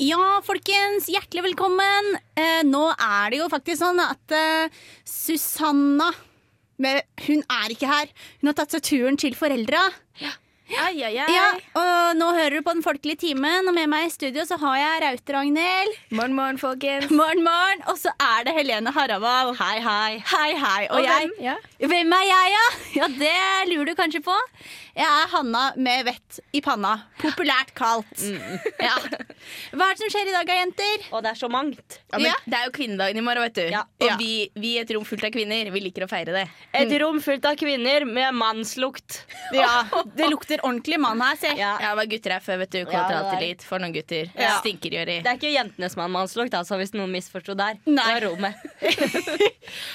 Ja, 0.00 0.40
folkens, 0.40 1.10
hjertelig 1.12 1.42
velkommen. 1.50 2.14
Eh, 2.32 2.62
nå 2.64 2.86
er 2.94 3.34
det 3.34 3.40
jo 3.42 3.48
faktisk 3.52 3.82
sånn 3.82 3.98
at 4.00 4.32
eh, 4.32 4.78
Susanna 5.04 6.06
Hun 6.80 7.42
er 7.44 7.74
ikke 7.74 7.90
her. 7.90 8.08
Hun 8.40 8.48
har 8.48 8.56
tatt 8.56 8.72
seg 8.72 8.86
turen 8.86 9.18
til 9.20 9.36
foreldra. 9.36 9.82
Ai, 10.70 11.02
ai, 11.02 11.16
ai. 11.18 11.26
Ja, 11.34 11.46
og 11.80 12.16
nå 12.18 12.28
hører 12.36 12.54
du 12.60 12.62
på 12.66 12.72
Den 12.76 12.84
folkelige 12.84 13.18
timen, 13.24 13.66
og 13.68 13.74
med 13.74 13.88
meg 13.90 14.06
i 14.06 14.12
studio 14.14 14.44
så 14.46 14.54
har 14.62 14.76
jeg 14.78 15.00
Rauter-Agnhild. 15.04 15.96
Morgen, 16.14 16.36
morgen, 16.38 16.60
folkens. 16.62 17.10
Morgen, 17.20 17.42
morgen. 17.46 17.82
Og 17.90 17.98
så 17.98 18.12
er 18.22 18.46
det 18.46 18.54
Helene 18.54 18.92
Haravold. 18.94 19.56
Hei, 19.58 19.80
hei. 19.82 20.20
Hei, 20.30 20.50
hei. 20.62 20.84
Og, 20.92 21.00
Og 21.00 21.08
jeg 21.08 21.26
hvem? 21.26 21.34
Ja. 21.48 21.56
Hvem 21.90 22.14
er 22.20 22.26
jeg, 22.28 22.54
ja? 22.54 22.68
Ja, 23.00 23.08
Det 23.18 23.34
lurer 23.72 23.90
du 23.90 23.96
kanskje 23.98 24.22
på. 24.26 24.36
Jeg 25.00 25.06
er 25.06 25.28
Hanna 25.32 25.64
med 25.80 26.04
vett 26.08 26.38
i 26.54 26.60
panna. 26.64 26.96
Populært 27.22 27.74
kalt. 27.78 28.14
Ja. 28.80 28.94
Hva 29.76 29.86
er 29.90 29.96
det 29.96 30.00
som 30.00 30.10
skjer 30.12 30.28
i 30.30 30.32
dag, 30.32 30.46
da, 30.48 30.54
jenter? 30.56 31.02
Og 31.14 31.22
det 31.24 31.30
er 31.34 31.38
så 31.38 31.48
mangt. 31.52 31.98
Ja, 32.12 32.18
men. 32.20 32.32
Det 32.48 32.56
er 32.58 32.66
jo 32.68 32.72
kvinnedagen 32.76 33.18
i 33.20 33.24
morgen, 33.24 33.42
vet 33.44 33.58
du. 33.58 33.66
Ja. 33.74 33.82
Og 34.00 34.06
Ja. 34.08 34.16
vi, 34.20 34.48
vi 34.60 34.72
et 34.80 34.90
rom 34.94 35.04
fullt 35.06 35.24
av 35.26 35.32
kvinner, 35.34 35.68
vi 35.74 35.82
liker 35.84 36.06
å 36.06 36.08
feire 36.10 36.32
det. 36.34 36.46
Et 36.76 36.92
rom 37.02 37.18
fullt 37.22 37.44
av 37.48 37.58
kvinner 37.60 38.06
med 38.08 38.36
mannslukt. 38.38 39.20
Ja, 39.60 39.82
Det 40.16 40.28
lukter 40.30 40.59
ordentlig 40.62 40.98
mann 41.02 41.20
her, 41.24 41.36
se. 41.40 41.52
Ja. 41.58 41.74
Jeg 41.82 41.98
var 42.00 42.10
gutter 42.10 42.34
her 42.36 42.44
før, 42.44 42.60
vet 42.64 42.74
du. 42.74 42.80
Litt. 43.40 43.64
For 43.66 43.82
noen 43.82 43.94
gutter. 43.94 44.30
Ja. 44.38 44.56
Stinker 44.60 44.96
gjør. 44.96 45.12
Det 45.20 45.30
er 45.30 45.38
ikke 45.38 45.52
jentene 45.52 45.90
som 45.92 46.04
har 46.04 46.12
mannslukt, 46.12 46.54
altså, 46.56 46.78
hvis 46.80 46.94
noen 46.96 47.12
misforsto 47.14 47.56
der. 47.58 47.80
Nei. 47.86 48.08
Det 48.14 48.26
rommet. 48.26 48.66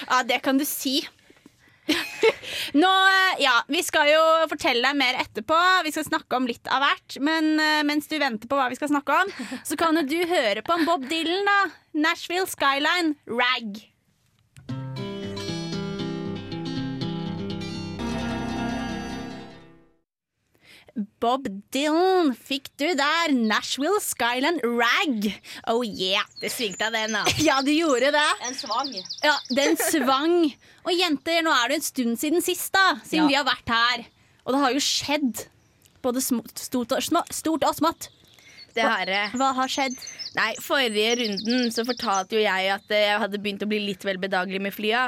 Ja, 0.06 0.22
det 0.24 0.38
kan 0.44 0.56
du 0.56 0.64
si. 0.64 1.02
Nå, 2.82 2.88
eh, 2.90 3.42
ja, 3.44 3.54
Vi 3.68 3.82
skal 3.86 4.08
jo 4.10 4.22
fortelle 4.50 4.82
deg 4.88 4.98
mer 4.98 5.18
etterpå. 5.22 5.58
Vi 5.86 5.92
skal 5.94 6.06
snakke 6.08 6.38
om 6.38 6.48
litt 6.48 6.70
av 6.72 6.82
hvert. 6.84 7.18
Men 7.22 7.52
eh, 7.62 7.82
mens 7.86 8.08
du 8.10 8.16
venter 8.22 8.50
på 8.50 8.58
hva 8.58 8.68
vi 8.72 8.78
skal 8.78 8.90
snakke 8.92 9.20
om, 9.24 9.34
så 9.66 9.78
kan 9.78 9.98
jo 10.00 10.06
du 10.08 10.18
høre 10.30 10.64
på 10.66 10.76
en 10.76 10.86
Bob 10.88 11.06
Dylan, 11.10 11.46
da. 11.46 11.58
Nashville 12.06 12.48
Skyline, 12.50 13.14
Rag. 13.30 13.78
Bob 21.20 21.46
Dylan 21.74 22.30
fikk 22.34 22.70
du 22.80 22.86
der. 22.96 23.32
Nashville 23.36 23.98
Skyland 24.00 24.60
Rag. 24.64 25.26
Oh 25.68 25.82
yeah. 25.84 26.24
Det 26.40 26.50
svingte 26.54 26.86
av 26.88 26.92
den, 26.96 27.12
da. 27.18 27.24
Ja, 27.48 27.58
du 27.62 27.70
gjorde 27.74 28.10
det. 28.14 28.26
En 28.48 28.54
svang. 28.56 28.92
Ja, 29.24 29.34
den 29.56 29.76
svang. 29.76 30.36
Og 30.86 30.92
jenter, 30.96 31.42
nå 31.44 31.52
er 31.52 31.68
det 31.74 31.80
en 31.80 31.86
stund 31.88 32.20
siden 32.22 32.42
sist, 32.44 32.72
da. 32.72 32.94
Siden 33.04 33.26
Ja. 33.26 33.28
vi 33.28 33.38
har 33.42 33.48
vært 33.48 33.72
her. 33.74 34.06
Og 34.46 34.54
det 34.54 34.60
har 34.62 34.72
jo 34.76 34.82
skjedd. 34.84 35.46
Både 36.06 36.22
stort 36.22 36.92
og, 36.94 37.02
små, 37.02 37.22
stort 37.34 37.64
og 37.66 37.74
smått. 37.76 38.08
Det 38.76 38.84
har 38.84 39.06
det. 39.08 39.22
Hva 39.40 39.54
har 39.56 39.70
skjedd? 39.72 39.94
Nei, 40.36 40.50
Forrige 40.60 41.14
runden 41.22 41.70
så 41.72 41.82
fortalte 41.88 42.36
jo 42.36 42.42
jeg 42.44 42.68
at 42.74 42.92
jeg 42.92 43.18
hadde 43.22 43.40
begynt 43.40 43.64
å 43.64 43.68
bli 43.70 43.78
litt 43.88 44.04
vel 44.04 44.18
bedagelig 44.20 44.60
med 44.68 44.74
flya. 44.76 45.06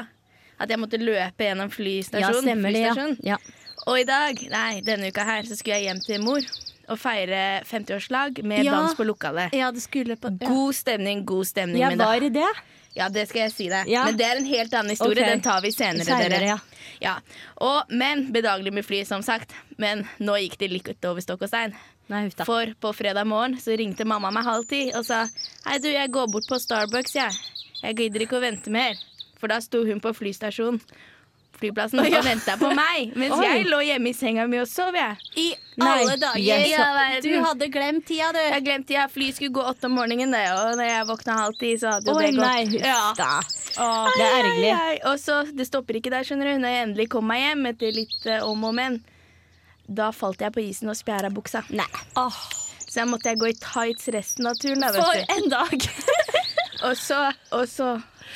At 0.59 0.73
jeg 0.73 0.81
måtte 0.81 0.97
løpe 0.99 1.45
gjennom 1.45 1.69
flystasjonen 1.71 2.49
Ja, 2.49 2.55
flystasjon. 2.65 3.17
ja. 3.23 3.37
Ja. 3.37 3.65
Og 3.87 3.99
i 4.01 4.07
dag, 4.07 4.41
nei, 4.51 4.81
denne 4.85 5.11
uka 5.13 5.23
her, 5.27 5.43
så 5.47 5.55
skulle 5.57 5.77
jeg 5.79 5.87
hjem 5.89 6.01
til 6.03 6.21
mor 6.25 6.43
og 6.89 6.97
feire 6.97 7.61
50-årslag 7.69 8.41
med 8.43 8.65
Ja. 8.65 8.71
dans 8.71 8.95
på 8.97 9.05
lokalet. 9.05 9.53
Ja, 9.53 9.69
det 9.71 9.81
skulle 9.83 10.15
på 10.17 10.31
ja. 10.33 10.47
God 10.47 10.73
stemning, 10.75 11.25
god 11.25 11.45
stemning. 11.45 11.81
Jeg 11.83 11.97
var 11.97 12.23
i 12.23 12.29
det. 12.33 12.49
Ja, 12.97 13.07
det 13.13 13.27
skal 13.29 13.43
jeg 13.45 13.51
si 13.53 13.67
deg. 13.69 13.87
Ja. 13.87 14.05
Men 14.09 14.17
det 14.17 14.25
er 14.25 14.39
en 14.41 14.45
helt 14.49 14.73
annen 14.73 14.89
historie. 14.89 15.21
Okay. 15.21 15.29
Den 15.35 15.41
tar 15.45 15.61
vi 15.61 15.71
senere. 15.71 16.03
Senere, 16.07 16.29
dere. 16.29 16.47
ja. 16.47 16.57
Ja. 16.99 17.13
Og, 17.61 17.83
men 17.93 18.31
bedagelig 18.33 18.73
med 18.73 18.83
fly, 18.83 19.03
som 19.05 19.21
sagt. 19.23 19.53
Men 19.77 20.01
nå 20.19 20.35
gikk 20.41 20.57
det 20.59 20.71
litt 20.73 21.05
over 21.07 21.21
stokk 21.23 21.45
og 21.45 21.51
stein. 21.51 21.75
Nei. 22.09 22.25
For 22.41 22.73
på 22.81 22.91
fredag 22.97 23.27
morgen 23.29 23.59
så 23.61 23.77
ringte 23.77 24.03
mamma 24.09 24.31
meg 24.33 24.43
halv 24.43 24.65
ti 24.67 24.87
og 24.97 25.05
sa 25.05 25.27
Hei, 25.67 25.77
du, 25.77 25.91
jeg 25.93 26.09
går 26.11 26.27
bort 26.33 26.47
på 26.49 26.57
Starbucks, 26.59 27.13
jeg. 27.15 27.37
Jeg 27.83 27.95
gidder 28.01 28.25
ikke 28.25 28.39
å 28.39 28.43
vente 28.43 28.73
mer. 28.73 28.97
For 29.39 29.47
da 29.47 29.61
sto 29.61 29.85
hun 29.85 30.01
på 30.03 30.11
flystasjonen. 30.17 30.81
Flyplassen 31.59 31.99
og 31.99 32.23
venta 32.23 32.55
på 32.59 32.69
meg, 32.75 33.11
mens 33.19 33.35
Oi. 33.35 33.43
jeg 33.43 33.65
lå 33.67 33.79
hjemme 33.83 34.09
i 34.09 34.15
senga 34.15 34.45
mi 34.47 34.61
og 34.61 34.67
sov. 34.71 34.95
jeg 34.95 35.17
I 35.35 35.47
alle 35.79 36.15
dager. 36.19 36.39
yes. 36.39 36.69
Ja. 36.71 37.19
Du 37.23 37.29
hadde 37.43 37.67
glemt 37.71 38.05
tida, 38.07 38.31
du. 38.35 38.39
Jeg 38.39 38.63
glemt 38.63 38.87
tida. 38.87 39.07
fly 39.11 39.27
skulle 39.35 39.51
gå 39.57 39.63
åtte 39.67 39.85
om 39.89 39.97
morgenen, 39.99 40.31
det, 40.31 40.45
og 40.55 40.77
når 40.79 40.87
jeg 40.87 41.07
våkna 41.11 41.35
halv 41.41 41.59
ti, 41.59 41.73
så 41.81 41.97
hadde 41.97 42.11
jo 42.11 42.17
det 42.19 42.31
gått. 42.31 42.41
nei, 42.41 42.79
Ja. 42.79 43.13
da. 43.17 43.41
Det 44.15 44.25
er 44.25 44.39
ergerlig. 44.39 44.73
Og 45.11 45.19
så, 45.19 45.41
Det 45.55 45.67
stopper 45.67 45.99
ikke 45.99 46.09
der, 46.15 46.23
skjønner 46.23 46.53
du. 46.53 46.59
Når 46.63 46.69
jeg 46.75 46.87
endelig 46.87 47.09
kom 47.09 47.27
meg 47.27 47.43
hjem 47.43 47.65
etter 47.73 47.91
litt 47.95 48.25
uh, 48.27 48.47
om 48.49 48.63
og 48.63 48.73
men, 48.75 49.01
da 49.87 50.11
falt 50.11 50.39
jeg 50.41 50.51
på 50.53 50.61
isen 50.63 50.89
og 50.91 50.95
spjæra 50.95 51.31
buksa. 51.33 51.63
Nei. 51.75 51.87
Så 52.89 53.03
jeg 53.03 53.07
måtte 53.11 53.29
jeg 53.29 53.37
gå 53.37 53.51
i 53.51 53.53
tights 53.53 54.07
resten 54.15 54.47
av 54.49 54.55
turen. 54.57 54.81
Da, 54.81 54.91
For 54.95 55.13
en 55.37 55.49
dag. 55.49 55.89
Og, 56.85 56.95
så, 56.97 57.17
og 57.51 57.65
så, 57.67 57.87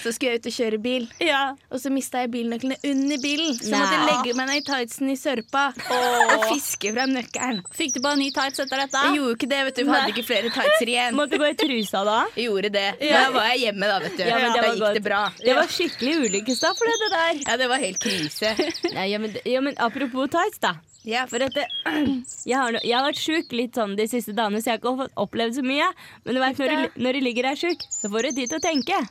så 0.03 0.11
skulle 0.11 0.33
jeg 0.33 0.41
ut 0.41 0.47
og 0.49 0.55
kjøre 0.57 0.79
bil, 0.83 1.05
ja. 1.23 1.41
og 1.71 1.79
så 1.79 1.91
mista 1.93 2.23
jeg 2.23 2.31
bilnøklene 2.33 2.75
under 2.89 3.21
bilen. 3.23 3.53
Så 3.55 3.71
Nei. 3.71 3.79
måtte 3.79 3.95
jeg 3.95 4.07
legge 4.09 4.35
meg 4.39 4.49
ned 4.49 4.59
i 4.59 4.65
tightsen 4.67 5.11
i 5.13 5.15
sørpa 5.19 5.63
og 5.95 6.45
fiske 6.49 6.91
fram 6.95 7.13
nøkkelen. 7.15 7.61
Fikk 7.77 7.95
du 7.97 8.01
bare 8.03 8.19
ny 8.19 8.29
tights 8.35 8.63
etter 8.65 8.83
dette? 8.83 9.03
Jeg 9.07 9.19
gjorde 9.19 9.37
ikke 9.37 9.51
det, 9.53 9.61
vet 9.69 9.79
du. 9.79 9.83
Vi 9.85 9.95
hadde 9.95 10.15
ikke 10.15 10.27
flere 10.27 10.53
tightser 10.57 10.93
igjen. 10.95 11.19
Måtte 11.19 11.37
du 11.37 11.43
gå 11.43 11.51
i 11.53 11.57
trusa 11.63 12.03
da. 12.09 12.19
Jeg 12.35 12.49
gjorde 12.49 12.73
det. 12.75 12.87
Da 13.03 13.25
var 13.37 13.51
jeg 13.53 13.63
hjemme, 13.67 13.91
da, 13.93 13.99
vet 14.07 14.17
du. 14.19 14.23
Ja, 14.27 14.39
da 14.43 14.65
gikk 14.67 14.81
godt. 14.83 14.97
det 14.99 15.05
bra. 15.07 15.21
Det 15.39 15.59
var 15.59 15.75
skikkelig 15.77 16.15
ulykkesdag 16.27 16.79
for 16.79 16.95
det 17.05 17.11
der. 17.15 17.43
Ja, 17.47 17.59
det 17.63 17.69
var 17.71 17.83
helt 17.83 18.01
krise. 18.03 18.55
Nei, 18.97 19.11
ja, 19.13 19.21
men, 19.23 19.37
ja, 19.47 19.63
men 19.63 19.79
apropos 19.79 20.31
tights, 20.33 20.59
da. 20.63 20.75
Ja, 21.03 21.25
For 21.27 21.41
dette, 21.43 21.65
jeg, 22.49 22.55
har, 22.55 22.77
jeg 22.79 22.95
har 22.95 23.03
vært 23.09 23.19
sjuk 23.19 23.51
litt 23.55 23.75
sånn 23.75 23.97
de 23.99 24.05
siste 24.07 24.31
dagene, 24.37 24.61
så 24.63 24.69
jeg 24.71 24.77
har 24.77 24.81
ikke 24.83 24.95
fått 25.03 25.17
opplevd 25.25 25.57
så 25.59 25.63
mye. 25.67 25.89
Men 26.23 26.37
du 26.37 26.41
vet, 26.43 26.61
når, 26.63 26.73
du, 26.73 27.01
når 27.03 27.17
du 27.17 27.25
ligger 27.27 27.49
der 27.49 27.59
sjuk, 27.59 27.83
så 27.91 28.11
får 28.13 28.29
du 28.29 28.37
tid 28.37 28.53
til 28.53 28.61
å 28.61 28.63
tenke. 28.63 29.01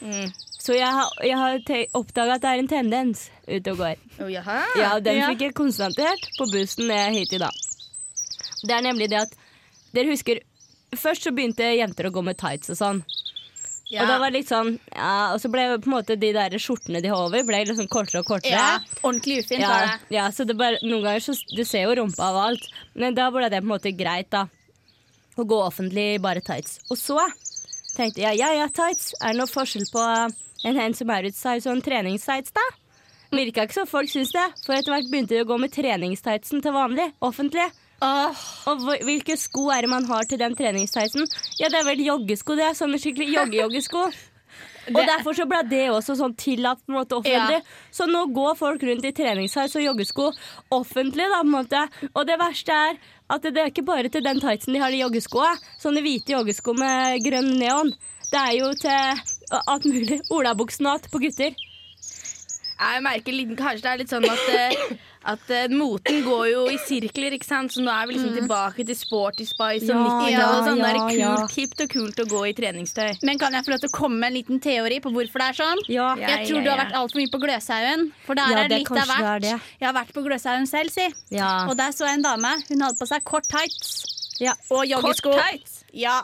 Mm. 0.00 0.30
Så 0.60 0.76
jeg 0.76 0.88
har, 0.94 1.10
jeg 1.24 1.36
har 1.40 1.58
oppdaga 1.98 2.36
at 2.36 2.44
det 2.44 2.52
er 2.52 2.62
en 2.62 2.70
tendens 2.70 3.24
ute 3.48 3.72
og 3.74 3.80
går. 3.82 4.04
Oh, 4.20 4.28
jaha. 4.30 4.60
Ja, 4.78 4.92
Den 5.00 5.18
Ja. 5.20 5.30
fikk 5.32 5.46
jeg 5.48 5.56
konstatert 5.58 6.28
på 6.38 6.46
bussen 6.52 6.90
hit 7.16 7.32
i 7.32 7.40
dag. 7.42 7.56
Det 8.62 8.76
er 8.76 8.84
nemlig 8.84 9.08
det 9.10 9.22
at 9.24 9.36
Dere 9.96 10.12
husker 10.12 10.42
Først 10.94 11.22
så 11.22 11.30
begynte 11.30 11.62
jenter 11.62 12.08
å 12.08 12.10
gå 12.10 12.22
med 12.26 12.36
tights 12.38 12.70
og 12.72 12.76
sånn. 12.76 13.00
Ja. 13.90 14.04
Og 14.04 14.08
da 14.12 14.18
var 14.22 14.30
det 14.30 14.38
litt 14.38 14.50
sånn 14.50 14.76
ja, 14.94 15.32
Og 15.34 15.40
så 15.42 15.48
ble 15.50 15.64
på 15.82 15.88
en 15.90 15.94
måte 15.96 16.14
de 16.14 16.28
der 16.36 16.54
skjortene 16.62 17.00
de 17.02 17.10
har 17.10 17.24
over, 17.24 17.42
ble 17.42 17.64
liksom 17.66 17.88
kortere 17.90 18.20
og 18.22 18.28
kortere. 18.28 18.54
Ja, 18.54 18.78
ordentlig 19.02 19.40
ufint 19.42 19.64
var 19.64 19.82
Ja, 19.82 19.96
det. 19.96 20.14
ja, 20.14 20.28
så 20.30 20.46
det 20.46 20.54
bare, 20.60 20.78
noen 20.84 21.02
ganger 21.08 21.24
så 21.26 21.34
Du 21.56 21.64
ser 21.66 21.88
jo 21.88 21.96
rumpa 21.98 22.28
av 22.30 22.38
alt, 22.44 22.68
men 22.94 23.18
da 23.18 23.26
ble 23.34 23.48
det 23.50 23.58
på 23.64 23.66
en 23.66 23.72
måte 23.74 23.92
greit, 23.98 24.30
da. 24.30 24.46
Å 25.34 25.46
gå 25.46 25.58
offentlig 25.64 26.06
i 26.14 26.22
bare 26.22 26.42
tights. 26.44 26.78
Og 26.90 26.98
så 27.00 27.18
tenkte 27.96 28.22
jeg 28.22 28.38
ja, 28.38 28.52
ja, 28.54 28.68
tights. 28.68 29.10
Er 29.20 29.32
det 29.34 29.40
noe 29.40 29.50
forskjell 29.50 29.86
på 29.90 30.06
en 30.68 30.76
hen 30.78 30.94
som 30.94 31.10
er 31.10 31.26
ute 31.26 31.56
og 31.58 31.72
en 31.74 31.82
treningstights, 31.82 32.54
da? 32.54 32.66
Virka 33.34 33.62
ikke 33.66 33.78
som 33.80 33.86
folk 33.90 34.10
syns 34.10 34.32
det, 34.34 34.46
for 34.66 34.74
etter 34.74 34.90
hvert 34.94 35.10
begynte 35.10 35.34
de 35.36 35.42
å 35.44 35.48
gå 35.48 35.58
med 35.62 35.70
treningstightsen 35.74 36.62
til 36.62 36.74
vanlig. 36.74 37.10
Offentlig. 37.22 37.66
Åh, 38.00 38.40
Og 38.70 38.84
hvilke 39.04 39.36
sko 39.36 39.68
er 39.74 39.84
det 39.84 39.90
man 39.92 40.06
har 40.08 40.24
til 40.28 40.40
den 40.40 40.54
treningstightsen? 40.56 41.26
Ja, 41.60 41.68
det 41.68 41.82
er 41.82 41.86
vel 41.88 42.00
joggesko, 42.06 42.56
det. 42.56 42.70
Sånne 42.78 43.00
skikkelig 43.00 43.28
jogge-joggesko. 43.34 44.06
Og 44.96 45.04
derfor 45.06 45.36
så 45.36 45.44
ble 45.46 45.60
det 45.68 45.82
også 45.92 46.16
sånn 46.18 46.32
tillatt 46.40 46.80
på 46.82 46.90
en 46.90 46.96
måte 46.96 47.18
offentlig. 47.18 47.60
Så 47.94 48.06
nå 48.08 48.24
går 48.34 48.56
folk 48.58 48.82
rundt 48.88 49.04
i 49.06 49.12
treningsheis 49.14 49.76
og 49.76 49.84
joggesko 49.84 50.30
offentlig. 50.74 51.26
da 51.30 51.42
på 51.42 51.46
en 51.46 51.52
måte. 51.52 51.82
Og 52.14 52.24
det 52.26 52.38
verste 52.40 52.72
er 52.88 52.96
at 53.30 53.44
det 53.44 53.60
er 53.60 53.70
ikke 53.70 53.84
bare 53.86 54.10
til 54.10 54.24
den 54.24 54.40
tightsen 54.42 54.74
de 54.74 54.80
har 54.82 54.90
de 54.90 55.02
joggeskoa. 55.04 55.52
Sånne 55.78 56.02
hvite 56.02 56.34
joggesko 56.34 56.74
med 56.80 57.20
grønn 57.22 57.52
neon. 57.60 57.92
Det 58.32 58.40
er 58.40 58.56
jo 58.56 58.72
til 58.80 59.60
alt 59.60 59.86
mulig. 59.86 60.18
Olabuksen 60.32 60.88
og 60.88 60.96
alt 60.96 61.10
på 61.12 61.20
gutter. 61.22 61.54
Jeg 62.80 63.04
merker 63.04 63.36
litt, 63.36 63.52
kanskje 63.60 63.84
det 63.84 63.92
er 63.92 64.00
litt 64.00 64.12
sånn 64.16 64.26
at, 64.26 64.44
eh, 64.56 64.96
at 65.24 65.42
uh, 65.52 65.66
moten 65.68 66.22
går 66.24 66.44
jo 66.50 66.60
i 66.72 66.76
sirkler, 66.80 67.34
ikke 67.36 67.44
sant? 67.44 67.72
Så 67.74 67.82
nå 67.84 67.90
er 67.92 68.06
vi 68.08 68.14
liksom 68.16 68.32
tilbake 68.38 68.86
til 68.88 68.96
sporty 68.96 69.44
spice 69.44 69.90
og 69.92 70.00
Ja, 70.00 70.04
90-tallet. 70.04 70.32
ja, 70.32 70.46
og 70.48 70.64
sånn. 70.68 70.80
Er 70.80 70.96
det 70.96 71.18
ja, 71.18 71.32
kult, 71.36 71.56
hipt 71.58 71.80
og 71.84 71.88
kult 71.92 72.22
å 72.24 72.26
gå 72.30 72.40
i 72.48 72.52
treningstøy. 72.56 73.18
Men 73.28 73.38
kan 73.38 73.52
jeg 73.52 73.64
få 73.66 73.74
lov 73.74 73.82
til 73.84 73.90
å 73.92 73.96
komme 73.98 74.16
med 74.22 74.30
en 74.32 74.38
liten 74.40 74.60
teori 74.64 75.00
på 75.04 75.12
hvorfor 75.12 75.44
det 75.44 75.48
er 75.50 75.58
sånn? 75.60 75.82
Ja. 75.92 76.08
Ja. 76.16 76.32
Jeg 76.38 76.48
tror 76.48 76.64
du 76.64 76.70
har 76.72 76.80
vært 76.80 76.96
altfor 76.96 77.20
mye 77.20 77.32
på 77.34 77.42
Gløshaugen. 77.44 78.06
For 78.24 78.34
der 78.40 78.50
Ja, 78.54 78.64
er 78.64 78.68
det 78.72 78.78
litt 78.80 78.90
av 78.90 79.06
hvert. 79.12 79.44
er. 79.44 79.60
Jeg 79.80 79.86
har 79.90 79.94
vært 80.00 80.12
på 80.16 80.24
Gløshaugen 80.24 80.66
selv, 80.66 80.90
si. 80.90 81.06
Ja. 81.36 81.66
Og 81.68 81.76
der 81.76 81.92
så 81.92 82.06
jeg 82.08 82.18
en 82.20 82.22
dame. 82.22 82.56
Hun 82.68 82.80
hadde 82.80 82.98
på 82.98 83.06
seg 83.06 83.24
kort 83.24 83.44
tights 83.48 84.06
Ja. 84.40 84.54
og 84.70 84.86
joggesko. 84.88 85.32
Kort 85.36 85.44
tights? 85.44 85.84
Ja. 85.92 86.22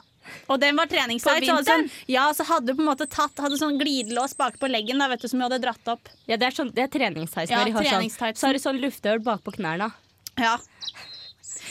Og 0.53 0.61
den 0.63 0.79
var 0.79 0.91
treningstights. 0.91 1.49
Så 1.49 1.59
Sånn, 1.67 1.89
ja, 2.11 2.27
så 2.37 2.47
hadde 2.49 2.71
du 2.71 2.77
på 2.79 2.85
en 2.85 2.91
måte 2.91 3.09
tatt 3.11 3.39
Hadde 3.43 3.59
sånn 3.61 3.79
glidelås 3.81 4.37
bak 4.39 4.59
på 4.61 4.71
leggen 4.71 5.01
da, 5.03 5.09
vet 5.11 5.25
du, 5.25 5.29
som 5.31 5.41
du 5.41 5.47
hadde 5.47 5.61
dratt 5.65 5.93
opp. 5.93 6.11
Ja, 6.27 6.39
det 6.39 6.51
er, 6.51 6.57
sånn, 6.57 6.73
det 6.75 6.87
er 6.87 6.93
treningstights. 6.93 7.51
Ja, 7.51 7.61
når 7.63 7.73
de 7.73 7.77
har 7.79 7.91
sånn. 7.91 8.37
Så 8.39 8.49
har 8.49 8.57
de 8.57 8.63
sånn 8.63 8.81
lufthull 8.83 9.23
bakpå 9.27 9.57
knærne. 9.59 9.91
Ja. 10.41 10.57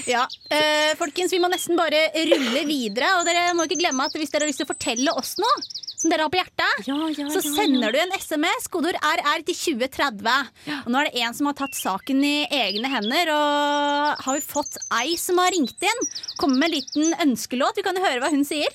Ja, 0.09 0.25
eh, 0.51 0.91
folkens, 0.99 1.31
Vi 1.31 1.39
må 1.39 1.47
nesten 1.51 1.77
bare 1.79 2.09
rulle 2.15 2.65
videre. 2.67 3.13
Og 3.19 3.27
dere 3.29 3.53
må 3.55 3.67
ikke 3.67 3.79
glemme 3.79 4.07
at 4.09 4.17
hvis 4.17 4.33
dere 4.33 4.43
har 4.45 4.51
lyst 4.51 4.59
til 4.63 4.67
å 4.67 4.73
fortelle 4.73 5.15
oss 5.15 5.35
noe 5.39 5.84
som 6.05 6.11
dere 6.13 6.25
har 6.27 6.33
på 6.33 6.37
hjertet, 6.37 6.85
ja, 6.85 6.95
ja, 7.17 7.29
så 7.33 7.41
sender 7.41 7.95
du 7.95 7.97
en 7.97 8.13
SMS, 8.13 8.67
kodeord 8.69 8.97
RR, 9.01 9.41
til 9.47 9.57
2030. 9.57 10.51
Og 10.83 10.91
nå 10.93 11.01
er 11.01 11.09
det 11.09 11.23
en 11.25 11.37
som 11.37 11.49
har 11.49 11.57
tatt 11.57 11.77
saken 11.77 12.21
i 12.21 12.35
egne 12.53 12.91
hender, 12.93 13.31
og 13.33 14.21
har 14.27 14.37
vi 14.37 14.43
fått 14.45 14.77
ei 14.99 15.15
som 15.17 15.41
har 15.41 15.49
ringt 15.55 15.81
inn. 15.81 16.05
Kommer 16.37 16.61
med 16.61 16.69
en 16.69 16.77
liten 16.77 17.17
ønskelåt. 17.25 17.79
Vi 17.79 17.87
kan 17.87 17.97
høre 17.97 18.21
hva 18.21 18.29
hun 18.33 18.45
sier. 18.45 18.69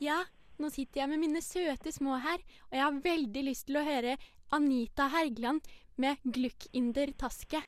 Ja, 0.00 0.24
nå 0.60 0.70
sitter 0.72 1.02
jeg 1.02 1.10
med 1.12 1.22
mine 1.22 1.42
søte 1.44 1.92
små 1.94 2.18
her, 2.20 2.40
og 2.70 2.76
jeg 2.76 2.84
har 2.84 3.02
veldig 3.04 3.44
lyst 3.48 3.68
til 3.70 3.80
å 3.80 3.86
høre 3.86 4.16
Anita 4.52 5.08
Hergeland 5.12 5.64
med 6.00 6.20
Glückinder 6.24 7.14
Taske. 7.16 7.62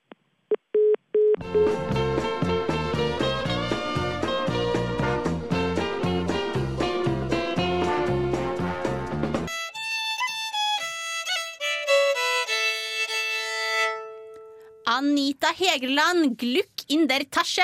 Anita 14.93 15.49
Hegeland, 15.57 16.37
Gluck 16.37 16.72
in 16.89 17.07
der 17.09 17.25
Tasche! 17.31 17.63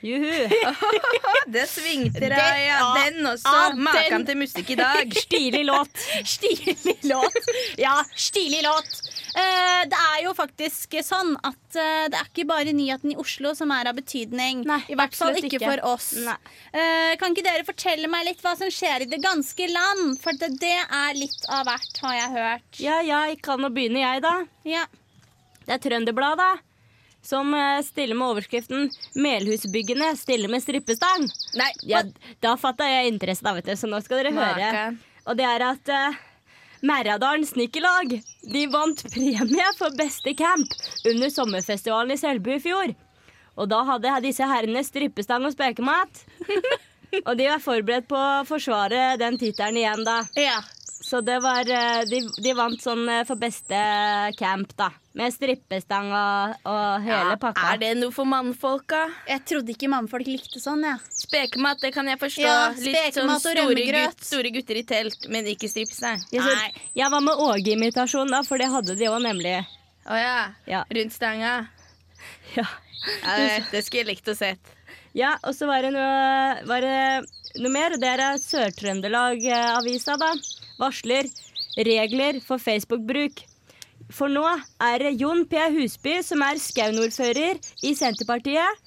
Juhu. 0.00 0.48
Det 1.54 1.64
svingte 1.68 2.20
deg, 2.20 2.60
ja. 2.66 2.78
Den 3.04 3.26
også. 3.28 3.54
Maken 3.76 4.24
til 4.26 4.38
musikk 4.40 4.70
i 4.74 4.78
dag. 4.78 5.12
Stilig 5.24 5.64
låt. 5.66 6.04
Stilig 6.34 6.96
låt. 7.08 7.50
Ja, 7.80 7.96
stilig 8.14 8.62
låt. 8.64 8.90
Uh, 9.34 9.82
det 9.90 9.98
er 9.98 10.18
jo 10.24 10.34
faktisk 10.36 10.94
sånn 11.02 11.34
at 11.42 11.78
uh, 11.78 12.04
det 12.10 12.18
er 12.18 12.28
ikke 12.28 12.46
bare 12.48 12.74
nyheten 12.76 13.14
i 13.14 13.16
Oslo 13.20 13.54
som 13.58 13.72
er 13.74 13.90
av 13.90 13.98
betydning. 13.98 14.62
Nei, 14.68 14.80
I 14.88 14.98
hvert 14.98 15.16
fall 15.18 15.34
ikke, 15.38 15.56
ikke. 15.58 15.64
for 15.66 15.84
oss. 15.94 16.12
Eh, 16.14 17.14
kan 17.20 17.34
ikke 17.34 17.46
dere 17.46 17.66
fortelle 17.66 18.10
meg 18.10 18.28
litt 18.28 18.44
hva 18.44 18.54
som 18.58 18.70
skjer 18.72 19.04
i 19.04 19.10
det 19.10 19.20
ganske 19.24 19.70
land? 19.70 20.18
For 20.22 20.36
det, 20.38 20.52
det 20.62 20.76
er 20.84 21.18
litt 21.18 21.48
av 21.50 21.66
hvert, 21.68 22.04
har 22.06 22.20
jeg 22.20 22.34
hørt. 22.36 22.68
Ja, 22.82 23.00
jeg 23.04 23.40
kan 23.44 23.62
nå 23.62 23.72
begynne, 23.74 24.04
jeg, 24.04 24.22
da. 24.24 24.36
Ja. 24.68 24.86
Det 25.64 25.78
er 25.78 25.82
Trønderbladet 25.82 26.52
som 27.24 27.54
eh, 27.54 27.80
stiller 27.82 28.18
med 28.18 28.34
overskriften 28.34 28.90
'Melhusbyggene 29.14 30.12
stiller 30.16 30.52
med 30.52 30.62
strippestang'. 30.62 31.26
Nei, 31.56 31.72
Ja, 31.88 32.02
da 32.40 32.56
fatta 32.60 32.86
jeg 32.88 33.14
interesse, 33.14 33.44
da, 33.44 33.54
vet 33.56 33.66
du, 33.66 33.76
så 33.76 33.88
nå 33.90 34.00
skal 34.04 34.22
dere 34.22 34.36
høre. 34.36 34.70
Maken. 34.70 35.02
Og 35.24 35.38
det 35.38 35.46
er 35.48 35.64
at 35.64 35.88
uh, 35.88 36.18
Merradalen 36.84 37.46
Snekkerlag 37.48 38.18
de 38.52 38.66
vant 38.68 39.04
premie 39.14 39.70
for 39.78 39.96
beste 39.96 40.34
camp 40.36 40.68
under 41.08 41.32
sommerfestivalen 41.32 42.12
i 42.12 42.20
Selbu 42.20 42.50
i 42.58 42.60
fjor. 42.60 42.92
Og 43.56 43.70
da 43.70 43.80
hadde 43.88 44.12
disse 44.24 44.44
herrene 44.44 44.82
strippestang 44.84 45.46
og 45.46 45.54
spekemat. 45.54 46.24
og 47.28 47.36
de 47.38 47.48
var 47.48 47.62
forberedt 47.62 48.08
på 48.10 48.18
å 48.18 48.44
forsvare 48.48 49.14
den 49.20 49.38
tittelen 49.40 49.80
igjen, 49.80 50.04
da. 50.04 50.20
ja. 50.36 50.58
Så 51.04 51.20
det 51.20 51.36
var 51.44 51.68
eh, 51.68 52.02
De, 52.08 52.20
de 52.40 52.52
vant 52.56 52.80
sånn 52.80 53.02
eh, 53.12 53.24
for 53.28 53.36
beste 53.40 53.76
camp, 54.38 54.70
da. 54.78 54.88
Med 55.14 55.30
strippestang 55.34 56.08
og, 56.10 56.54
og 56.66 57.04
hele 57.04 57.36
pakka. 57.42 57.74
Er 57.74 57.82
det 57.82 57.90
noe 58.00 58.10
for 58.14 58.26
mannfolka? 58.26 59.04
Jeg 59.28 59.44
trodde 59.46 59.74
ikke 59.74 59.90
mannfolk 59.92 60.26
likte 60.26 60.62
sånn, 60.62 60.82
jeg. 60.88 60.96
Ja. 60.98 61.18
Spekemat, 61.20 61.82
det 61.84 61.92
kan 61.94 62.08
jeg 62.10 62.18
forstå. 62.22 62.46
Ja, 62.48 62.56
Litt 62.72 63.18
sånn 63.18 63.30
store, 63.38 63.66
gutt, 63.76 64.24
store 64.26 64.50
gutter 64.56 64.80
i 64.80 64.84
telt, 64.88 65.28
men 65.30 65.46
ikke 65.52 65.70
strippestang. 65.70 66.24
Jeg, 66.34 66.42
så, 66.42 66.88
jeg 66.98 67.12
var 67.14 67.22
med 67.28 67.44
Åge-imitasjon, 67.46 68.32
da, 68.32 68.40
for 68.48 68.58
det 68.58 68.70
hadde 68.72 68.96
de 68.98 69.10
òg, 69.12 69.20
nemlig. 69.28 69.54
Å 70.08 70.18
ja. 70.18 70.38
Ja. 70.70 70.82
Rundt 70.98 71.14
stanga. 71.16 71.56
Ja. 72.54 72.64
Ja, 73.04 73.32
det, 73.36 73.64
det 73.72 73.80
skulle 73.84 74.04
jeg 74.04 74.14
likt 74.14 74.28
å 74.32 74.34
sett. 74.38 74.70
Ja, 75.12 75.34
og 75.44 75.52
så 75.54 75.66
var 75.68 75.84
det 75.84 75.90
noe, 75.94 76.60
var 76.66 76.80
det 76.80 77.60
noe 77.60 77.72
mer. 77.72 77.94
Det 78.00 78.08
er 78.08 78.22
Sør-Trøndelag-avisa, 78.40 80.16
da. 80.20 80.30
Varsler 80.80 81.28
regler 81.76 82.40
for 82.44 82.62
Facebook-bruk. 82.62 83.44
For 84.12 84.28
nå 84.28 84.44
er 84.82 84.98
det 85.00 85.14
Jon 85.20 85.44
P. 85.48 85.60
Husby, 85.76 86.18
som 86.22 86.42
er 86.44 86.60
Skaun-ordfører 86.60 87.60
i 87.82 87.94
Senterpartiet. 87.96 88.82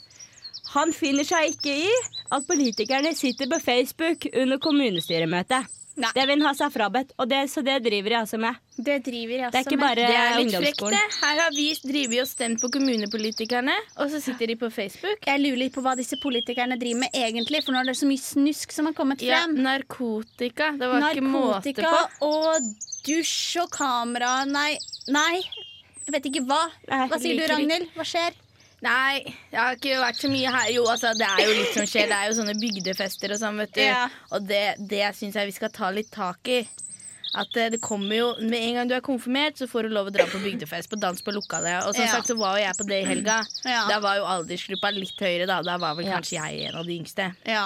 Han 0.75 0.91
finner 0.93 1.25
seg 1.27 1.55
ikke 1.55 1.73
i 1.87 1.91
at 2.35 2.45
politikerne 2.47 3.13
sitter 3.15 3.49
på 3.49 3.59
Facebook 3.63 4.27
under 4.35 4.59
kommunestyremøtet. 4.61 5.65
Nei. 5.97 6.11
Det 6.13 6.23
vil 6.29 6.37
han 6.37 6.45
ha 6.45 6.53
seg 6.53 6.69
frabedt, 6.75 7.13
og 7.17 7.25
det, 7.31 7.39
så 7.49 7.63
det 7.65 7.79
driver 7.81 8.13
jeg 8.13 8.19
altså 8.21 8.37
med. 8.37 8.57
Det 8.77 8.99
driver 9.07 9.33
jeg 9.41 9.51
Det 9.51 9.57
er 9.57 9.65
ikke 9.65 9.77
med. 9.79 9.81
bare 9.81 9.95
Det 9.95 10.17
er 10.21 10.35
litt 10.37 10.57
frekt, 10.61 10.83
det. 10.93 10.99
Her 11.23 11.39
har 11.41 11.55
vi 11.55 11.65
drevet 11.81 12.21
og 12.21 12.27
stemt 12.29 12.61
på 12.61 12.69
kommunepolitikerne, 12.75 13.73
og 13.97 14.11
så 14.13 14.21
sitter 14.21 14.51
de 14.53 14.55
på 14.61 14.69
Facebook. 14.71 15.25
Jeg 15.25 15.41
lurer 15.41 15.57
litt 15.63 15.73
på 15.73 15.81
hva 15.81 15.95
disse 15.97 16.19
politikerne 16.21 16.77
driver 16.77 17.01
med 17.07 17.17
egentlig, 17.17 17.63
for 17.65 17.73
nå 17.73 17.81
er 17.81 17.89
det 17.89 17.97
så 17.97 18.09
mye 18.09 18.21
snusk 18.21 18.75
som 18.77 18.91
har 18.91 18.93
kommet 18.97 19.25
frem. 19.25 19.57
Ja, 19.57 19.63
narkotika. 19.71 20.69
Det 20.77 20.91
var 20.93 21.09
ikke 21.09 21.25
måte 21.25 21.73
Narkotika 21.73 21.93
på. 22.19 22.29
og 22.29 22.69
dusj 23.07 23.57
og 23.63 23.71
kamera 23.73 24.35
Nei, 24.45 24.77
nei. 25.09 25.41
Jeg 26.07 26.13
vet 26.13 26.29
ikke 26.29 26.45
hva. 26.47 26.61
Hva 26.87 27.17
sier 27.19 27.41
du. 27.41 27.47
Ragnhild? 27.51 27.89
Hva 27.97 28.05
skjer? 28.07 28.37
Nei, 28.85 29.23
jeg 29.49 29.57
har 29.57 29.73
ikke 29.77 29.95
vært 29.97 30.19
så 30.21 30.29
mye 30.29 30.49
her. 30.53 30.67
Jo, 30.75 30.83
altså, 30.85 31.13
det 31.17 31.25
er 31.25 31.39
jo 31.47 31.53
litt 31.57 31.71
som 31.73 31.87
skjer. 31.89 32.09
Det 32.11 32.17
er 32.17 32.27
jo 32.29 32.35
sånne 32.37 32.53
bygdefester 32.61 33.33
og 33.33 33.39
sånn, 33.41 33.57
vet 33.63 33.71
du. 33.73 33.81
Ja. 33.81 34.03
Og 34.37 34.45
det, 34.45 34.65
det 34.91 35.07
syns 35.17 35.37
jeg 35.39 35.49
vi 35.49 35.55
skal 35.55 35.71
ta 35.73 35.89
litt 35.95 36.11
tak 36.13 36.51
i. 36.53 36.59
At 37.37 37.57
eh, 37.59 37.67
det 37.73 37.81
kommer 37.83 38.15
jo 38.15 38.27
Med 38.39 38.55
en 38.63 38.77
gang 38.79 38.87
du 38.89 38.93
er 38.95 39.01
konfirmert, 39.03 39.57
så 39.59 39.67
får 39.69 39.85
du 39.89 39.95
lov 39.97 40.07
å 40.09 40.13
dra 40.15 40.23
på 40.29 40.39
bygdefest. 40.45 40.89
På 40.93 40.99
dans 41.01 41.19
på 41.25 41.33
lokalet. 41.35 41.83
Og 41.89 41.95
som 41.97 42.05
Ja. 42.05 42.11
sagt 42.13 42.29
så 42.29 42.37
var 42.39 42.57
jo 42.57 42.63
jeg 42.67 42.77
på 42.77 42.87
det 42.87 43.01
i 43.01 43.09
helga. 43.09 43.39
Ja. 43.65 43.81
Da 43.89 43.97
var 44.03 44.21
jo 44.21 44.29
aldersgruppa 44.29 44.93
litt 44.93 45.17
høyere, 45.25 45.49
da. 45.49 45.59
Da 45.65 45.77
var 45.81 45.97
vel 45.97 46.05
kanskje 46.07 46.37
jeg 46.37 46.69
en 46.69 46.77
av 46.79 46.85
de 46.85 46.99
yngste. 47.01 47.31
Ja. 47.49 47.65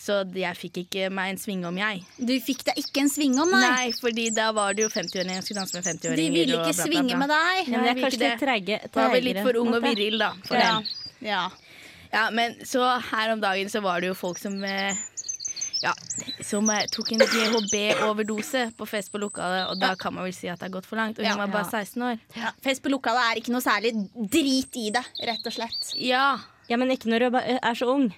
Så 0.00 0.14
jeg 0.32 0.56
fikk 0.56 0.78
ikke 0.86 1.10
meg 1.12 1.34
en 1.34 1.38
svingom, 1.42 1.76
jeg. 1.76 1.98
Du 2.16 2.32
fikk 2.40 2.62
deg 2.70 2.78
ikke 2.80 3.02
en 3.02 3.10
svingom, 3.12 3.50
nei. 3.52 3.60
Nei, 3.68 3.88
fordi 4.00 4.30
da 4.32 4.46
var 4.56 4.72
det 4.72 4.86
jo 4.86 4.88
50-åringer. 4.88 5.34
Jeg 5.36 5.44
skulle 5.44 5.60
danse 5.60 5.76
med 5.76 5.84
50-åringer. 5.90 6.16
De 6.16 6.30
ville 6.38 6.54
ikke 6.56 6.56
bla, 6.56 6.72
bla, 6.72 6.86
svinge 6.86 7.10
bla. 7.10 7.18
med 7.20 7.28
deg. 7.34 7.68
Ja, 7.74 7.82
er 7.90 8.00
kanskje 8.00 8.20
litt 8.22 8.40
trege, 8.40 8.78
Var 8.94 9.12
vel 9.12 9.26
litt 9.28 9.42
for 9.44 9.58
ung 9.60 9.74
og 9.76 9.82
viril, 9.84 10.16
da. 10.22 10.30
For 10.48 10.56
Ja. 10.56 10.72
ja. 11.20 11.42
Ja, 12.10 12.24
men 12.34 12.56
så 12.66 12.82
her 13.12 13.30
om 13.36 13.40
dagen 13.44 13.68
så 13.70 13.82
var 13.84 14.00
det 14.00 14.08
jo 14.08 14.14
folk 14.18 14.40
som 14.40 14.56
eh, 14.64 14.96
Ja, 15.84 15.92
som 16.44 16.68
eh, 16.72 16.86
tok 16.92 17.12
en 17.12 17.20
GHB-overdose 17.22 18.72
på 18.76 18.86
fest 18.88 19.12
på 19.12 19.20
lokalet, 19.22 19.68
og 19.70 19.78
da 19.80 19.94
kan 20.00 20.12
man 20.16 20.24
vel 20.26 20.34
si 20.36 20.48
at 20.50 20.58
det 20.60 20.68
har 20.68 20.74
gått 20.74 20.88
for 20.88 20.96
langt. 21.00 21.18
Og 21.20 21.24
hun 21.24 21.30
Ja. 21.30 21.36
var 21.36 21.52
bare 21.52 21.70
16 21.70 22.02
år. 22.02 22.18
Ja. 22.36 22.50
Fest 22.64 22.82
på 22.82 22.90
lokalet 22.90 23.20
er 23.36 23.40
ikke 23.40 23.52
noe 23.52 23.60
særlig 23.64 23.92
drit 24.16 24.76
i 24.76 24.90
det, 24.90 25.04
rett 25.28 25.46
og 25.46 25.52
slett. 25.52 25.92
Ja. 25.96 26.38
Ja, 26.68 26.76
men 26.76 26.90
ikke 26.90 27.08
når 27.12 27.30
du 27.30 27.36
er 27.38 27.74
så 27.74 27.88
ung. 27.94 28.10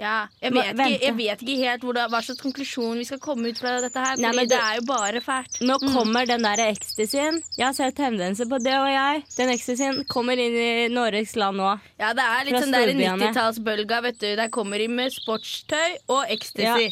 Ja. 0.00 0.14
Jeg, 0.40 0.54
vet 0.56 0.70
ikke, 0.72 1.00
jeg 1.04 1.14
vet 1.18 1.42
ikke 1.44 1.56
helt 1.60 1.84
hvor 1.84 1.96
da, 1.98 2.06
hva 2.12 2.20
slags 2.24 2.40
konklusjon 2.40 2.96
vi 3.00 3.04
skal 3.08 3.20
komme 3.22 3.52
ut 3.52 3.60
fra 3.60 3.76
dette 3.84 4.00
her. 4.00 4.16
Fordi 4.16 4.24
Nei, 4.24 4.46
det 4.46 4.54
det, 4.54 4.60
er 4.64 4.78
jo 4.80 4.86
bare 4.88 5.20
fælt. 5.24 5.60
Nå 5.68 5.76
kommer 5.84 6.28
den 6.30 6.46
der 6.46 6.62
ecstasyen. 6.70 7.42
Jeg 7.58 7.66
har 7.66 7.76
sett 7.76 7.98
tendenser 8.00 8.48
på 8.50 8.58
det, 8.64 8.74
og 8.80 8.88
jeg. 8.90 9.22
Den 9.36 9.52
ecstasyen 9.52 10.00
kommer 10.08 10.40
inn 10.40 10.56
i 10.56 10.72
Norges 10.92 11.36
land 11.36 11.60
nå. 11.60 11.74
Ja, 12.00 12.14
det 12.16 12.24
er 12.24 12.48
litt 12.48 12.56
Fra 12.56 12.64
sånn 12.64 12.74
der 12.78 12.88
storbyene. 12.88 13.28
90-tallsbølga, 13.28 14.00
vet 14.08 14.18
du. 14.24 14.28
Der 14.40 14.50
kommer 14.56 14.80
de 14.82 14.88
med 14.88 15.12
sportstøy 15.14 16.00
og 16.08 16.24
ecstasy. 16.32 16.90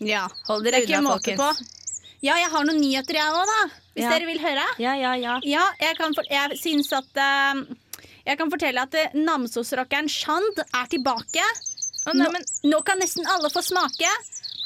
Ja. 0.00 0.24
Hold 0.48 0.64
dere 0.64 0.80
er 0.80 0.96
unna, 1.00 1.18
folkens. 1.18 1.76
Ja, 2.20 2.34
jeg 2.36 2.50
har 2.52 2.64
noen 2.68 2.80
nyheter, 2.80 3.16
jeg 3.16 3.32
òg, 3.32 3.48
da. 3.48 3.60
Hvis 3.96 4.04
Ja. 4.04 4.10
dere 4.12 4.26
vil 4.28 4.40
høre. 4.40 4.64
Ja, 4.78 4.94
ja, 4.94 5.14
ja. 5.16 5.38
Ja, 5.44 5.64
jeg, 5.80 5.96
kan 5.98 6.14
for, 6.14 6.24
jeg 6.30 6.56
syns 6.60 6.92
at 6.92 7.10
uh, 7.16 7.64
Jeg 8.26 8.36
kan 8.38 8.50
fortelle 8.52 8.82
at 8.84 8.94
uh, 8.94 9.16
Namsos-rockeren 9.18 10.08
Shand 10.08 10.60
er 10.60 10.86
tilbake. 10.92 11.44
Å, 12.10 12.14
nei, 12.16 12.26
Nå, 12.26 12.32
men, 12.34 12.44
nå 12.70 12.80
kan 12.86 12.98
nesten 13.02 13.26
alle 13.30 13.50
få 13.54 13.62
smake. 13.64 14.10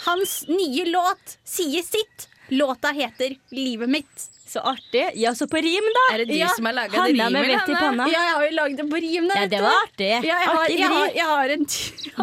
Hans 0.07 0.45
nye 0.49 0.85
låt 0.91 1.37
sier 1.45 1.83
sitt. 1.85 2.29
Låta 2.53 2.91
heter 2.93 3.37
'Livet 3.53 3.89
mitt'. 3.89 4.31
Så 4.55 4.61
artig. 4.61 5.11
Ja, 5.19 5.33
så 5.35 5.47
på 5.51 5.57
rim, 5.65 5.87
da. 5.97 6.03
er 6.15 6.19
det 6.23 6.27
du 6.29 6.35
Ja, 6.39 6.49
som 6.55 6.67
har 6.69 6.75
laga 6.77 6.93
det 7.07 7.13
rimet? 7.15 7.33
med 7.33 7.47
vett 7.49 7.69
i 7.69 7.75
panna. 7.75 8.05
Ja, 8.07 8.21
jeg 8.27 8.35
har 8.37 8.45
jo 8.45 8.51
lagd 8.55 8.77
det 8.77 8.85
på 8.91 9.01
rim. 9.03 9.29
da, 9.29 9.35
Ja, 9.41 9.47
det 9.49 9.61
var 9.65 9.79
artig. 9.83 10.11
Ja, 10.11 10.21
jeg, 10.23 10.47
har, 10.47 10.61
Artig 10.65 10.79
jeg, 10.79 10.89
har, 10.93 11.09
jeg 11.17 11.27
har 11.27 11.49
en 11.55 11.65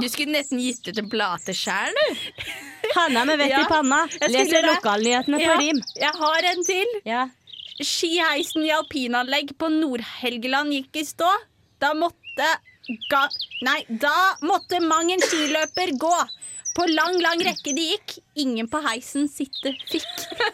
Du 0.01 0.07
skulle 0.09 0.31
nesten 0.37 0.59
gitt 0.61 0.87
ut 0.87 0.97
en 1.01 1.09
plate 1.09 1.51
sjæl, 1.57 1.91
du. 1.91 2.15
Hanna 2.95 3.25
med 3.25 3.37
vett 3.41 3.49
Ja, 3.51 3.61
i 3.65 3.67
panna. 3.67 4.07
jeg 4.21 4.31
Leser 4.31 4.63
lokalnyhetene 4.69 5.37
på 5.41 5.49
Ja, 5.49 5.57
rim. 5.59 5.81
Jeg 5.97 6.13
har 6.21 6.47
en 6.53 6.63
til. 6.63 6.87
Ja. 7.05 7.27
Skiheisen 7.81 8.63
i 8.63 8.71
alpinanlegg 8.71 9.57
på 9.57 9.67
Nord-Helgeland 9.73 10.71
gikk 10.75 11.01
i 11.01 11.05
stå. 11.07 11.29
Da 11.81 11.93
måtte 11.97 12.47
ga, 13.11 13.23
Nei, 13.67 13.79
da 13.87 14.15
måtte 14.41 14.79
mang 14.83 15.11
en 15.13 15.21
skiløper 15.21 15.93
gå. 16.01 16.13
På 16.75 16.85
lang, 16.87 17.17
lang 17.19 17.41
rekke 17.43 17.73
de 17.75 17.83
gikk. 17.91 18.13
Ingen 18.39 18.69
på 18.71 18.79
heisen 18.85 19.27
sitte 19.27 19.73
fikk. 19.91 20.07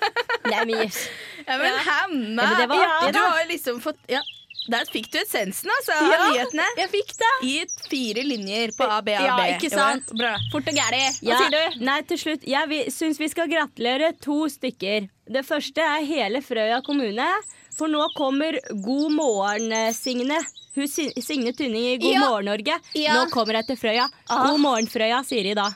Nei, 0.51 0.63
men 0.65 0.74
yes. 0.88 1.03
Ja, 1.46 1.58
men 1.60 1.67
Ja. 1.70 1.84
hemma! 1.86 2.41
Ja, 2.41 2.50
men 2.50 2.58
det 2.58 2.67
var 2.72 2.86
artig, 2.88 3.13
du 3.13 3.20
har 3.22 3.38
jo 3.44 3.48
liksom 3.51 3.77
fått 3.84 4.00
ja, 4.12 4.22
Der 4.67 4.84
fikk 4.91 5.06
du 5.13 5.20
essensen 5.22 5.70
altså, 5.77 5.94
av 5.96 6.10
Ja. 6.12 6.17
nyhetene. 6.32 6.65
Jeg 6.82 6.89
fikk 6.91 7.13
det. 7.22 7.29
I 7.48 7.53
fire 7.88 8.24
linjer 8.25 8.74
på 8.75 8.84
ABAB. 8.98 9.13
Ja, 9.27 9.38
ikke 9.53 9.70
sant? 9.72 10.10
Bra. 10.17 10.34
Fort 10.51 10.67
og 10.67 10.75
gæli. 10.75 11.03
Hva 11.22 11.29
Ja, 11.29 11.38
sier 11.39 11.53
du? 11.53 11.86
Nei, 11.86 12.01
til 12.10 12.17
slutt. 12.20 12.44
Jeg 12.44 12.67
vi, 12.74 12.82
syns 12.91 13.22
vi 13.22 13.29
skal 13.32 13.48
gratulere 13.53 14.10
to 14.20 14.41
stykker. 14.51 15.08
Det 15.29 15.46
første 15.48 15.86
er 15.86 16.03
hele 16.10 16.41
Frøya 16.44 16.82
kommune. 16.84 17.29
For 17.77 17.88
nå 17.91 18.07
kommer 18.17 18.57
God 18.81 19.12
morgen, 19.13 19.72
eh, 19.72 19.91
Signe. 19.93 20.39
Hun 20.77 20.88
Si- 20.88 21.13
Signe 21.22 21.51
Tynning 21.57 21.86
i 21.93 21.98
God 21.98 22.12
Ja. 22.13 22.19
morgen 22.29 22.46
Norge. 22.46 22.75
Ja. 22.93 23.13
Nå 23.17 23.29
kommer 23.31 23.53
jeg 23.57 23.67
til 23.67 23.77
Frøya. 23.77 24.07
Ah. 24.29 24.48
God 24.51 24.60
morgen, 24.62 24.88
Frøya, 24.88 25.24
sier 25.25 25.43
de 25.43 25.53
da. 25.57 25.69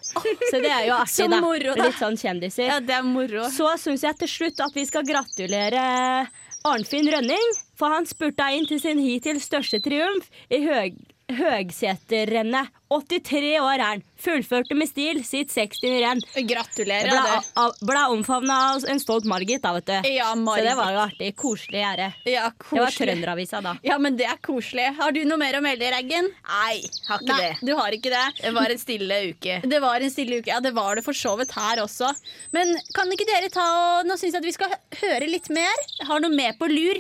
Så 0.52 0.62
det 0.62 0.70
er 0.70 0.86
jo 0.88 0.94
artig, 1.04 1.30
da. 1.30 1.40
moro, 1.42 1.76
da. 1.76 1.88
litt 1.88 1.98
sånn 2.02 2.18
kjendiser. 2.22 2.68
Ja, 2.68 2.80
det 2.80 2.94
er 3.00 3.04
moro. 3.04 3.48
Så 3.50 3.70
syns 3.82 4.02
jeg 4.06 4.18
til 4.20 4.28
slutt 4.28 4.60
at 4.66 4.74
vi 4.78 4.86
skal 4.86 5.04
gratulere 5.04 6.28
Arnfinn 6.66 7.10
Rønning. 7.10 7.54
For 7.76 7.90
han 7.90 8.06
spurta 8.06 8.52
inn 8.54 8.68
til 8.70 8.80
sin 8.80 9.00
hittil 9.02 9.40
største 9.42 9.82
triumf 9.82 10.28
i 10.52 10.60
høg, 10.66 11.00
Høgseterrennet. 11.38 12.70
83 12.92 13.54
år 13.64 13.74
er 13.80 13.82
han. 13.86 14.02
Fullførte 14.20 14.76
med 14.76 14.90
stil 14.90 15.22
sitt 15.24 15.48
60. 15.54 15.94
renn. 16.04 16.20
Gratulerer. 16.44 17.08
Ble, 17.08 17.68
ble 17.88 18.02
omfavna 18.12 18.58
av 18.74 18.84
en 18.92 19.00
stolt 19.00 19.24
Margit, 19.32 19.62
da, 19.64 19.72
vet 19.78 19.88
du. 19.88 20.10
Ja, 20.12 20.32
Ja, 20.32 20.34
Så 20.36 20.56
det 20.66 20.74
var 20.76 20.92
jo 20.92 21.00
artig. 21.06 21.30
Koselig 21.40 21.80
gjerde. 21.80 22.10
ja, 22.28 22.50
Det 22.52 22.82
var. 22.82 22.92
Trønderavisa 22.92 23.62
da. 23.64 23.76
Ja, 23.88 23.98
men 23.98 24.18
det 24.20 24.26
er 24.28 24.38
koselig. 24.44 24.90
Har 24.98 25.12
du 25.16 25.24
noe 25.26 25.40
mer 25.40 25.56
å 25.58 25.62
melde, 25.64 25.88
Reggen? 25.92 26.28
Nei, 26.50 26.82
har 27.08 27.24
ikke 27.24 27.32
Nei, 27.32 27.48
det. 27.48 27.66
du 27.66 27.74
har 27.80 27.92
ikke 27.96 28.12
det. 28.12 28.26
Det 28.44 28.54
var 28.54 28.76
en 28.76 28.78
stille 28.84 29.22
uke. 29.32 29.62
Det 29.72 29.80
var 29.82 30.02
en 30.04 30.12
stille 30.12 30.42
uke. 30.42 30.52
Ja, 30.52 30.60
det 30.60 30.74
var 30.76 30.96
det 31.00 31.06
for 31.08 31.14
så 31.18 31.38
vidt 31.40 31.56
her 31.56 31.82
også. 31.86 32.12
Men 32.52 32.76
kan 32.94 33.08
ikke 33.12 33.26
dere 33.30 33.50
ta 33.50 33.64
og 34.02 34.06
Nå 34.06 34.18
syns 34.20 34.34
jeg 34.36 34.42
at 34.44 34.46
vi 34.46 34.52
skal 34.52 34.76
høre 35.02 35.28
litt 35.32 35.48
mer. 35.50 35.80
Jeg 36.00 36.08
har 36.12 36.20
noe 36.20 36.34
med 36.36 36.60
på 36.60 36.68
lur. 36.68 37.00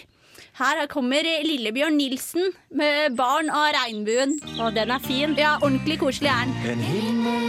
Her 0.60 0.84
kommer 0.91 1.24
Lillebjørn 1.48 1.96
Nilsen 1.96 2.50
med 2.75 3.15
'Barn 3.15 3.50
av 3.50 3.72
regnbuen'. 3.72 4.34
Og 4.60 4.74
den 4.75 4.91
er 4.91 5.00
fin. 5.00 5.36
Ja, 5.39 5.58
ordentlig 5.62 6.00
koselig 6.01 6.27
er 6.27 6.46
den. 6.46 6.55
En 6.74 6.81
himmel 6.84 7.46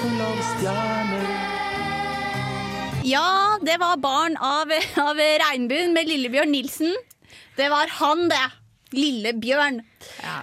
full 0.00 0.20
av 0.22 0.38
stjerner 0.52 1.32
Ja, 3.04 3.58
det 3.60 3.78
var 3.80 3.96
'Barn 3.96 4.36
av, 4.36 4.70
av 5.02 5.16
regnbuen' 5.18 5.92
med 5.92 6.06
Lillebjørn 6.06 6.52
Nilsen. 6.54 6.94
Det 7.56 7.68
var 7.70 7.90
han, 7.98 8.28
det. 8.28 8.46
Lille 8.94 9.32
Bjørn. 9.32 9.80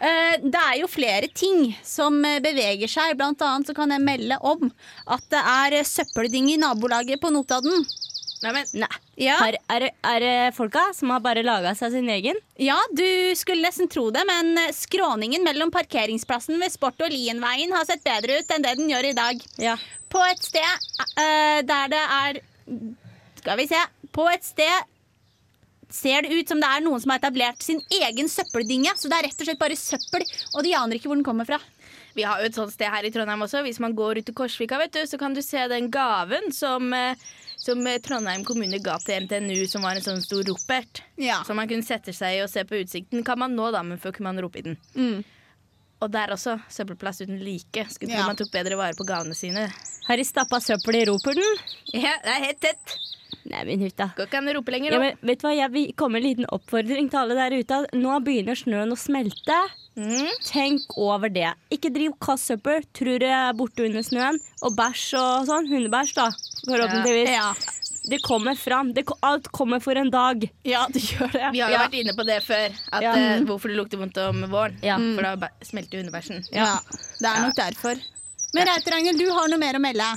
Eh, 0.02 0.36
Det 0.44 0.60
er 0.60 0.76
jo 0.82 0.88
flere 0.88 1.28
ting 1.34 1.76
som 1.84 2.22
beveger 2.22 2.90
seg. 2.92 3.16
Blant 3.16 3.42
annet 3.42 3.68
så 3.68 3.76
kan 3.76 3.90
jeg 3.92 4.04
melde 4.04 4.38
om 4.42 4.72
at 5.08 5.24
det 5.32 5.40
er 5.40 5.84
søppeldynge 5.88 6.54
i 6.56 6.58
nabolaget 6.60 7.22
på 7.22 7.32
Notodden. 7.32 7.86
Nei. 8.42 8.88
Ja. 9.22 9.36
Her 9.38 9.58
er, 9.70 9.88
er 9.94 10.24
det 10.24 10.36
folka 10.58 10.88
som 10.98 11.12
har 11.14 11.22
bare 11.22 11.44
laga 11.46 11.76
seg 11.78 11.94
sin 11.94 12.10
egen? 12.10 12.40
Ja, 12.62 12.78
du 12.98 13.06
skulle 13.38 13.62
nesten 13.62 13.90
tro 13.92 14.08
det, 14.14 14.24
men 14.26 14.56
skråningen 14.74 15.46
mellom 15.46 15.74
parkeringsplassen 15.74 16.58
ved 16.62 16.74
Sport- 16.74 17.04
og 17.06 17.14
Lienveien 17.14 17.74
har 17.76 17.86
sett 17.86 18.04
bedre 18.06 18.40
ut 18.40 18.56
enn 18.56 18.66
det 18.66 18.78
den 18.80 18.90
gjør 18.90 19.12
i 19.12 19.18
dag. 19.18 19.44
Ja. 19.62 19.76
På 20.12 20.24
et 20.26 20.42
sted 20.44 20.88
uh, 21.18 21.62
der 21.68 21.92
det 21.92 22.02
er 22.02 22.42
Skal 23.42 23.62
vi 23.62 23.68
se. 23.70 23.80
På 24.14 24.26
et 24.32 24.44
sted 24.46 24.90
ser 25.92 26.24
det 26.24 26.34
ut 26.34 26.50
som 26.50 26.60
det 26.62 26.70
er 26.72 26.84
noen 26.84 27.02
som 27.04 27.14
har 27.14 27.22
etablert 27.22 27.62
sin 27.64 27.82
egen 28.02 28.30
søppeldynge. 28.32 28.96
Så 28.98 29.12
det 29.12 29.20
er 29.20 29.28
rett 29.28 29.44
og 29.44 29.50
slett 29.50 29.62
bare 29.62 29.78
søppel, 29.78 30.26
og 30.56 30.66
de 30.66 30.74
aner 30.78 30.98
ikke 30.98 31.12
hvor 31.12 31.20
den 31.20 31.28
kommer 31.28 31.48
fra. 31.48 31.60
Vi 32.16 32.26
har 32.28 32.42
jo 32.42 32.50
et 32.50 32.58
sånt 32.58 32.74
sted 32.74 32.92
her 32.92 33.06
i 33.08 33.12
Trondheim 33.14 33.44
også. 33.46 33.62
Hvis 33.66 33.80
man 33.84 33.96
går 33.96 34.20
ut 34.20 34.28
til 34.28 34.36
Korsvika, 34.36 34.80
vet 34.82 34.96
du, 34.96 35.04
så 35.08 35.20
kan 35.20 35.36
du 35.36 35.42
se 35.46 35.64
den 35.72 35.90
gaven 35.94 36.52
som, 36.56 36.92
eh, 36.94 37.16
som 37.62 37.82
eh, 37.88 38.00
Trondheim 38.02 38.44
kommune 38.48 38.80
ga 38.84 38.98
til 39.04 39.28
NTNU, 39.28 39.66
som 39.70 39.86
var 39.86 40.00
en 40.00 40.06
sånn 40.06 40.24
stor 40.26 40.42
ropert. 40.50 41.04
Ja. 41.22 41.42
Som 41.48 41.60
man 41.62 41.70
kunne 41.70 41.86
sette 41.86 42.14
seg 42.18 42.40
i 42.40 42.42
og 42.46 42.50
se 42.52 42.64
på 42.66 42.80
utsikten. 42.82 43.22
Kan 43.28 43.40
man 43.44 43.54
nå, 43.58 43.70
da, 43.76 43.84
men 43.86 44.02
før 44.02 44.16
kunne 44.18 44.32
man 44.34 44.42
rope 44.44 44.60
i 44.64 44.66
den. 44.72 44.80
Mm. 44.98 45.22
Og 46.02 46.10
der 46.10 46.34
også. 46.34 46.58
Søppelplass 46.74 47.22
uten 47.22 47.38
like. 47.46 47.86
Skulle 47.94 48.10
tro 48.16 48.24
Ja. 48.24 48.28
man 48.32 48.40
tok 48.40 48.50
bedre 48.54 48.78
vare 48.80 48.98
på 48.98 49.06
gavene 49.06 49.38
sine. 49.38 49.68
Har 50.08 50.18
de 50.18 50.26
stappa 50.26 50.58
søppel 50.60 50.98
i 50.98 51.06
roperten? 51.06 51.46
Ja, 51.94 52.16
det 52.26 52.34
er 52.36 52.46
helt 52.48 52.62
tett. 52.66 52.96
Nei, 53.52 53.62
min 53.66 53.82
hytta. 53.82 54.10
Går 54.18 54.28
ikke 54.28 54.38
an 54.38 54.50
å 54.52 54.54
rope 54.58 54.72
lenger 54.74 54.94
Ja, 54.94 55.00
men 55.02 55.16
vet 55.26 55.40
du 55.42 55.48
hva, 55.48 55.54
Jeg 55.56 55.72
vil 55.74 55.94
komme 55.98 56.18
med 56.18 56.24
en 56.24 56.28
liten 56.30 56.50
oppfordring 56.54 57.08
til 57.10 57.20
alle 57.22 57.38
der 57.38 57.56
ute. 57.58 57.80
Nå 57.98 58.18
begynner 58.26 58.58
snøen 58.58 58.94
å 58.94 58.98
smelte. 59.00 59.58
Mm. 59.98 60.30
Tenk 60.46 60.94
over 60.98 61.30
det. 61.30 61.54
Ikke 61.74 61.90
driv 61.94 62.14
kast 62.22 62.50
søppel. 62.50 62.84
Tror 62.98 63.20
det 63.24 63.30
er 63.34 63.54
borte 63.58 63.86
under 63.86 64.02
snøen. 64.06 64.38
Og 64.62 64.76
bæsj 64.78 65.06
og 65.22 65.48
sånn. 65.50 65.70
Hundebæsj, 65.72 66.14
da. 66.18 66.28
Forhåpentligvis. 66.66 67.30
Ja. 67.30 67.54
Det 68.10 68.18
kommer 68.26 68.56
fram. 68.58 68.94
Det, 68.94 69.04
alt 69.20 69.48
kommer 69.54 69.80
for 69.80 69.96
en 69.96 70.10
dag. 70.12 70.48
ja, 70.66 70.88
det 70.94 71.00
gjør 71.12 71.32
det. 71.32 71.50
Vi 71.54 71.60
har 71.62 71.70
jo 71.70 71.76
ja. 71.78 71.84
vært 71.86 71.98
inne 72.00 72.14
på 72.18 72.26
det 72.26 72.40
før. 72.44 72.74
At, 72.92 73.02
Ja. 73.04 73.14
eh, 73.16 73.44
hvorfor 73.46 73.70
det 73.70 73.78
lukter 73.78 73.98
vondt 74.02 74.18
om 74.18 74.42
våren. 74.50 74.78
Ja. 74.82 74.98
For 74.98 75.22
da 75.22 75.50
smelter 75.62 76.02
hundebæsjen. 76.02 76.42
Ja, 76.52 76.80
det 77.20 77.30
er 77.30 77.42
nok 77.46 77.56
derfor. 77.56 78.02
Men 78.54 78.68
Reiter 78.68 78.98
Angel, 78.98 79.18
du 79.18 79.30
har 79.32 79.48
noe 79.54 79.62
mer 79.62 79.78
å 79.78 79.82
melde. 79.84 80.08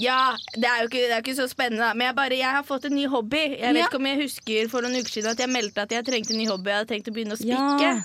Ja, 0.00 0.34
det 0.56 0.64
er 0.64 0.80
jo 0.82 0.88
ikke, 0.88 1.00
det 1.06 1.12
er 1.12 1.20
ikke 1.22 1.36
så 1.36 1.46
spennende, 1.48 1.84
da. 1.84 1.94
men 1.94 2.06
jeg, 2.08 2.16
bare, 2.16 2.36
jeg 2.40 2.50
har 2.56 2.62
fått 2.64 2.86
en 2.88 2.94
ny 2.96 3.06
hobby. 3.12 3.40
Jeg 3.60 3.74
vet 3.74 3.82
Ja. 3.82 3.86
ikke 3.86 3.96
om 4.00 4.06
jeg 4.08 4.16
husker 4.22 4.68
for 4.72 4.82
noen 4.82 4.96
uker 4.96 5.12
siden 5.12 5.30
at 5.30 5.38
jeg 5.38 5.48
meldte 5.52 5.82
at 5.84 5.92
jeg 5.92 6.04
trengte 6.06 6.32
en 6.32 6.38
ny 6.40 6.46
hobby. 6.48 6.70
Jeg 6.72 6.78
hadde 6.80 6.88
tenkt 6.94 7.08
å 7.08 7.14
begynne 7.14 7.36
å 7.36 7.40
spikke. 7.40 7.80
Ja. 7.84 8.00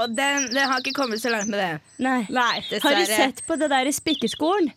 Og 0.00 0.14
den, 0.16 0.46
den 0.54 0.68
har 0.68 0.80
ikke 0.80 0.94
kommet 0.96 1.20
så 1.20 1.28
langt 1.30 1.50
med 1.52 1.60
det. 1.60 1.80
Nei. 2.02 2.26
Nei, 2.32 2.62
Har 2.82 2.94
du 2.96 3.04
sett 3.06 3.42
på 3.46 3.56
det 3.60 3.68
der 3.70 3.86
i 3.86 3.92
spikkeskolen? 3.92 4.72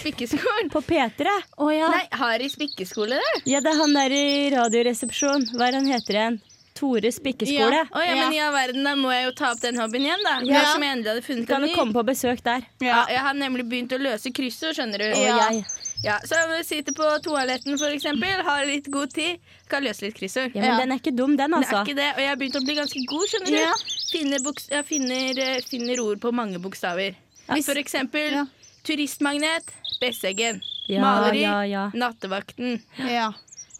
Spikkeskolen? 0.00 0.70
På 0.72 0.80
P3? 0.84 1.26
Oh, 1.56 1.70
ja. 1.74 1.88
Nei, 1.92 2.04
Harry 2.12 2.48
spikkeskole 2.52 3.18
der? 3.20 3.40
Ja, 3.48 3.60
det 3.64 3.72
er 3.72 3.80
han 3.80 3.94
der 3.96 4.12
i 4.12 4.26
Radioresepsjonen. 4.54 5.48
Hva 5.56 5.70
er 5.70 5.78
han 5.80 5.88
heter 5.90 6.18
igjen? 6.20 6.38
Tore 6.76 7.08
Spikkeskole. 7.08 7.72
Ja. 7.72 7.86
Oh, 7.96 8.02
ja, 8.04 8.14
men 8.18 8.34
i 8.36 8.40
all 8.44 8.52
verden, 8.52 8.84
da 8.84 8.92
må 9.00 9.08
jeg 9.14 9.24
jo 9.24 9.32
ta 9.38 9.48
opp 9.54 9.62
den 9.62 9.78
hobbyen 9.80 10.04
igjen, 10.10 10.24
da. 10.26 10.34
Ja. 10.44 10.60
Som 10.74 10.82
jeg 10.84 10.92
endelig 10.92 11.08
hadde 11.14 11.22
funnet 11.24 11.48
Kan 11.48 11.64
du 11.64 11.70
komme 11.72 11.96
på 11.96 12.02
besøk 12.04 12.42
der? 12.44 12.66
Ja, 12.84 12.98
jeg 13.08 13.22
har 13.24 13.32
nemlig 13.38 13.64
begynt 13.70 13.94
å 13.96 14.00
løse 14.02 14.28
kryssord, 14.36 14.76
skjønner 14.76 15.00
du. 15.00 15.06
Og 15.16 15.24
Ja. 15.24 15.38
jeg. 15.48 15.64
Ja, 16.04 16.18
så 16.28 16.36
jeg 16.52 16.66
sitter 16.68 16.92
på 16.92 17.06
toaletten, 17.24 17.78
for 17.80 17.88
eksempel, 17.88 18.42
har 18.44 18.66
litt 18.68 18.90
god 18.92 19.08
tid, 19.16 19.40
kan 19.72 19.82
løse 19.88 20.04
litt 20.04 20.18
kryssord. 20.18 20.52
Ja, 20.54 20.60
men 20.60 20.70
Ja. 20.70 20.76
den 20.82 20.92
er 20.92 21.00
ikke 21.00 21.16
dum, 21.16 21.36
den, 21.40 21.54
altså. 21.56 21.70
Det 21.70 21.72
er 21.72 21.80
altså. 21.80 21.88
ikke 21.88 21.96
det, 21.96 22.10
og 22.12 22.20
jeg 22.20 22.28
har 22.28 22.36
begynt 22.36 22.60
å 22.60 22.64
bli 22.66 22.74
ganske 22.76 23.06
god, 23.08 23.26
skjønner 23.32 23.46
du. 23.46 23.56
Ja. 23.56 23.72
Finner, 24.12 24.38
buks, 24.44 24.68
finner, 24.84 25.38
eh, 25.48 25.60
finner 25.64 26.00
ord 26.04 26.20
på 26.20 26.32
mange 26.32 26.60
bokstaver. 26.60 27.14
Hvis- 27.48 27.64
For 27.64 27.74
eksempel. 27.80 28.46
Turistmagnet, 28.86 29.72
Besseggen. 30.00 30.62
Ja, 30.88 31.00
Maleri, 31.02 31.42
ja, 31.42 31.58
ja. 31.66 31.84
nattevakten. 31.94 32.78
ja. 33.10 33.32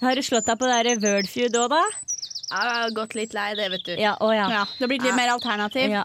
Har 0.03 0.15
du 0.19 0.23
slått 0.27 0.45
deg 0.51 0.59
på 0.61 0.67
det 0.69 0.81
der 0.85 0.99
Wordfeud 1.01 1.55
òg, 1.57 1.71
da? 1.73 1.83
Ja, 2.51 2.59
Jeg 2.63 2.75
har 2.83 2.91
gått 2.99 3.15
litt 3.17 3.33
lei 3.35 3.47
det, 3.59 3.71
vet 3.73 3.87
du. 3.87 3.95
Ja, 3.99 4.17
å 4.21 4.29
ja. 4.35 4.45
ja. 4.53 4.65
Det 4.77 4.85
har 4.85 4.91
blitt 4.93 5.07
litt 5.07 5.17
mer 5.19 5.33
alternativ. 5.37 5.91
ja. 5.95 6.05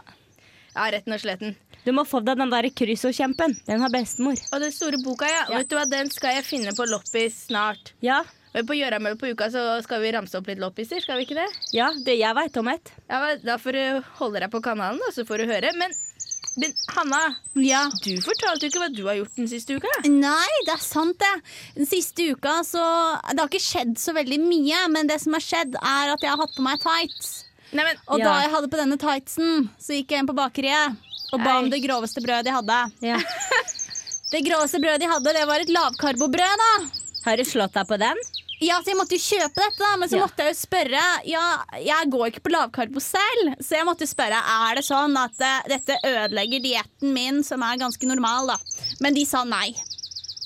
Ja, 0.72 0.86
retten 0.93 1.12
og 1.12 1.20
sletten. 1.20 1.58
Du 1.84 1.89
må 1.91 2.05
få 2.08 2.22
deg 2.24 2.38
den 2.39 2.51
der 2.53 2.63
kryssordkjempen. 2.72 3.58
Den 3.67 3.81
har 3.84 3.91
bestemor. 3.91 4.38
Og 4.55 4.62
den 4.63 4.72
store 4.72 4.96
boka, 5.03 5.27
ja. 5.27 5.41
Ja. 5.51 5.58
Vet 5.60 5.67
du 5.67 5.75
hva, 5.75 5.84
Den 5.89 6.08
skal 6.13 6.38
jeg 6.38 6.46
finne 6.48 6.72
på 6.77 6.86
loppis 6.88 7.41
snart. 7.50 7.91
Ja, 8.05 8.22
Men 8.53 8.65
På 8.67 8.75
Gjøramøl 8.77 9.17
på 9.20 9.29
uka 9.34 9.50
så 9.51 9.62
skal 9.84 10.00
vi 10.03 10.13
ramse 10.15 10.36
opp 10.39 10.48
litt 10.48 10.60
loppiser, 10.63 11.00
skal 11.03 11.20
vi 11.20 11.24
ikke 11.27 11.38
det? 11.39 11.50
ja 11.75 11.89
det 12.05 12.15
jeg 12.20 12.36
veit 12.36 12.58
om 12.60 12.67
ett. 12.72 12.93
Ja, 13.10 13.20
Da 13.43 13.58
får 13.60 13.72
du 13.75 13.84
holde 14.22 14.39
deg 14.46 14.51
på 14.51 14.62
kanalen, 14.63 15.00
da, 15.03 15.12
så 15.12 15.24
får 15.27 15.43
du 15.43 15.51
høre. 15.51 15.72
Men, 15.79 15.91
men 16.58 16.74
Hanna, 16.96 17.36
Ja. 17.55 17.89
du 18.03 18.15
fortalte 18.22 18.65
jo 18.65 18.70
ikke 18.70 18.81
hva 18.84 18.89
du 18.96 19.05
har 19.08 19.15
gjort 19.15 19.36
den 19.36 19.48
siste 19.48 19.77
uka. 19.77 19.88
Nei, 20.10 20.50
det 20.65 20.74
er 20.74 20.81
sant 20.84 21.17
det. 21.20 21.31
Den 21.75 21.86
siste 21.86 22.31
uka 22.34 22.60
så 22.67 22.81
Det 23.31 23.39
har 23.39 23.48
ikke 23.48 23.62
skjedd 23.63 23.96
så 23.98 24.13
veldig 24.13 24.39
mye, 24.43 24.88
men 24.91 25.08
det 25.08 25.22
som 25.22 25.34
har 25.34 25.41
skjedd, 25.41 25.75
er 25.75 26.12
at 26.13 26.22
jeg 26.22 26.29
har 26.29 26.38
hatt 26.38 26.55
på 26.58 26.62
meg 26.65 26.79
tights. 26.84 27.46
Nei, 27.74 27.84
men, 27.86 27.96
Og 28.08 28.20
Ja. 28.20 28.25
da 28.25 28.41
jeg 28.41 28.51
hadde 28.51 28.67
på 28.67 28.77
denne 28.81 28.98
tightsen, 29.00 29.70
så 29.79 29.93
gikk 29.96 30.10
jeg 30.12 30.20
inn 30.20 30.27
på 30.27 30.36
bakeriet 30.36 30.98
og 31.34 31.39
ba 31.43 31.60
om 31.60 31.70
det 31.70 31.81
groveste 31.84 32.20
brødet 32.22 32.43
de 32.46 32.51
hadde. 32.51 32.91
Ja. 33.01 33.17
Det 34.31 34.46
groveste 34.46 34.79
brødet 34.79 35.01
de 35.01 35.08
hadde, 35.12 35.34
det 35.36 35.46
var 35.46 35.60
et 35.60 35.67
lavkarbobrød, 35.67 36.58
da. 36.62 36.70
Har 37.25 37.36
du 37.36 37.43
slått 37.43 37.74
deg 37.74 37.86
på 37.89 37.98
den? 38.00 38.15
Ja, 38.62 38.75
så 38.84 38.91
jeg 38.91 38.98
måtte 39.00 39.18
jo 39.18 39.24
kjøpe 39.25 39.56
dette, 39.58 39.80
da, 39.82 39.96
men 39.98 40.10
så 40.10 40.18
Ja. 40.20 40.25
måtte 40.27 40.44
jeg 40.46 40.53
jo 40.53 40.60
spørre 40.62 41.01
Ja, 41.25 41.46
jeg 41.82 42.10
går 42.13 42.27
ikke 42.30 42.44
på 42.46 42.51
lavkarbo 42.53 43.01
selv, 43.01 43.56
så 43.60 43.80
jeg 43.80 43.88
måtte 43.88 44.06
spørre 44.10 44.38
Er 44.38 44.75
det 44.77 44.84
sånn 44.86 45.18
at 45.18 45.39
eh, 45.41 45.62
dette 45.68 45.98
ødelegger 46.06 46.62
dietten 46.62 47.13
min, 47.15 47.44
som 47.44 47.63
er 47.65 47.77
ganske 47.82 48.06
normal, 48.06 48.48
da. 48.53 48.58
Men 49.01 49.13
de 49.18 49.25
sa 49.25 49.44
nei. 49.44 49.74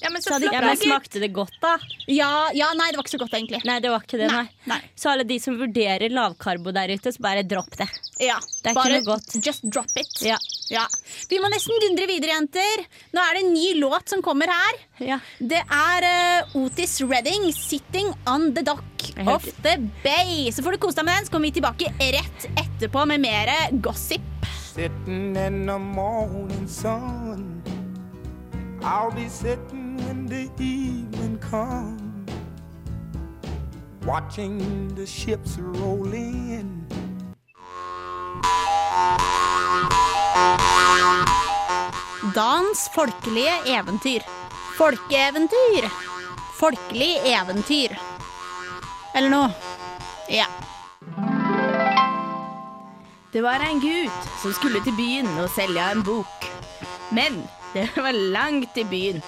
Ja, 0.01 0.09
men 0.11 0.21
så 0.21 0.29
Så 0.29 0.33
hadde 0.35 0.49
ikke 0.51 0.71
gitt. 0.73 0.83
Smakte 0.85 1.21
det 1.23 1.29
godt, 1.33 1.55
da? 1.61 1.75
Ja, 2.11 2.49
ja, 2.53 2.67
nei, 2.77 2.89
det 2.91 2.99
var 2.99 3.05
ikke 3.05 3.15
så 3.15 3.21
godt, 3.21 3.35
egentlig. 3.37 3.61
Nei, 3.65 3.77
det 3.83 3.91
var 3.93 4.03
ikke 4.03 4.19
det, 4.19 4.27
Nei, 4.31 4.41
nei. 4.43 4.75
nei. 4.75 4.79
Så 4.99 5.11
alle 5.13 5.23
de 5.27 5.37
som 5.39 5.55
vurderer 5.59 6.11
lavkarbo 6.13 6.73
der 6.75 6.91
ute, 6.95 7.13
så 7.15 7.23
bare 7.23 7.45
dropp 7.47 7.77
det. 7.79 7.87
Ja, 8.23 8.35
Det 8.39 8.69
er 8.69 8.73
ikke 8.73 8.81
bare 8.81 8.97
noe 8.99 9.07
godt. 9.07 9.37
Just 9.45 9.65
drop 9.71 9.91
it. 9.99 10.11
Ja. 10.25 10.37
Ja. 10.73 10.83
Vi 11.29 11.37
må 11.39 11.49
nesten 11.53 11.79
dundre 11.83 12.07
videre, 12.09 12.33
jenter. 12.35 12.83
Nå 13.13 13.21
er 13.23 13.37
det 13.37 13.43
en 13.45 13.53
ny 13.53 13.67
låt 13.79 14.09
som 14.09 14.21
kommer 14.25 14.49
her. 14.51 14.79
Ja. 15.03 15.19
Det 15.39 15.61
er 15.63 16.07
uh, 16.09 16.55
Otis 16.63 16.97
Redding, 17.01 17.51
'Sitting 17.53 18.11
on 18.27 18.53
the 18.55 18.63
Dock 18.65 19.09
of 19.27 19.45
the 19.63 19.77
Bay'. 20.03 20.51
Så 20.51 20.63
får 20.65 20.75
du 20.75 20.77
kose 20.87 20.99
deg 20.99 21.05
med 21.05 21.19
den, 21.19 21.25
så 21.27 21.31
kommer 21.35 21.51
vi 21.51 21.55
tilbake 21.59 21.91
rett 22.17 22.47
etterpå 22.57 23.05
med 23.07 23.21
mer 23.21 23.51
gossip. 23.85 24.21
Sitting 24.75 25.35
in 25.37 25.65
the 25.67 25.77
morning 25.79 26.67
sun. 26.67 27.61
I'll 28.81 29.11
be 29.15 29.29
sitting 29.29 29.84
when 29.97 30.25
the 30.27 30.49
evening 30.63 31.37
comes. 31.39 32.31
Watching 34.05 34.93
the 34.95 35.05
ships 35.05 35.57
roll 35.57 36.13
in. 36.13 36.85
Dans 42.35 42.89
folkelige 42.93 43.55
eventyr. 43.65 44.21
Folkeeventyr. 44.77 45.89
Folkelig 46.59 47.17
eventyr. 47.25 47.95
Eller 49.15 49.29
noe. 49.29 49.49
Ja. 50.29 50.45
Det 53.31 53.41
var 53.41 53.59
en 53.59 53.79
gutt 53.79 54.27
som 54.41 54.53
skulle 54.53 54.79
til 54.83 54.95
byen 54.95 55.27
og 55.41 55.49
selge 55.51 55.91
en 55.91 56.03
bok. 56.03 56.49
Men 57.11 57.41
det 57.73 57.89
var 57.95 58.11
langt 58.11 58.73
til 58.73 58.87
byen, 58.87 59.23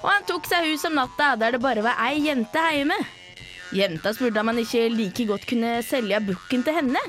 og 0.00 0.08
han 0.08 0.26
tok 0.28 0.46
seg 0.48 0.68
hus 0.70 0.84
om 0.88 0.96
natta 0.96 1.34
der 1.40 1.56
det 1.56 1.62
bare 1.62 1.84
var 1.84 2.00
ei 2.08 2.20
jente 2.24 2.62
hjemme. 2.74 2.96
Jenta 3.76 4.12
spurte 4.16 4.42
om 4.42 4.50
han 4.50 4.60
ikke 4.62 4.88
like 4.90 5.26
godt 5.28 5.46
kunne 5.46 5.78
selge 5.86 6.18
bukken 6.26 6.64
til 6.66 6.78
henne. 6.80 7.02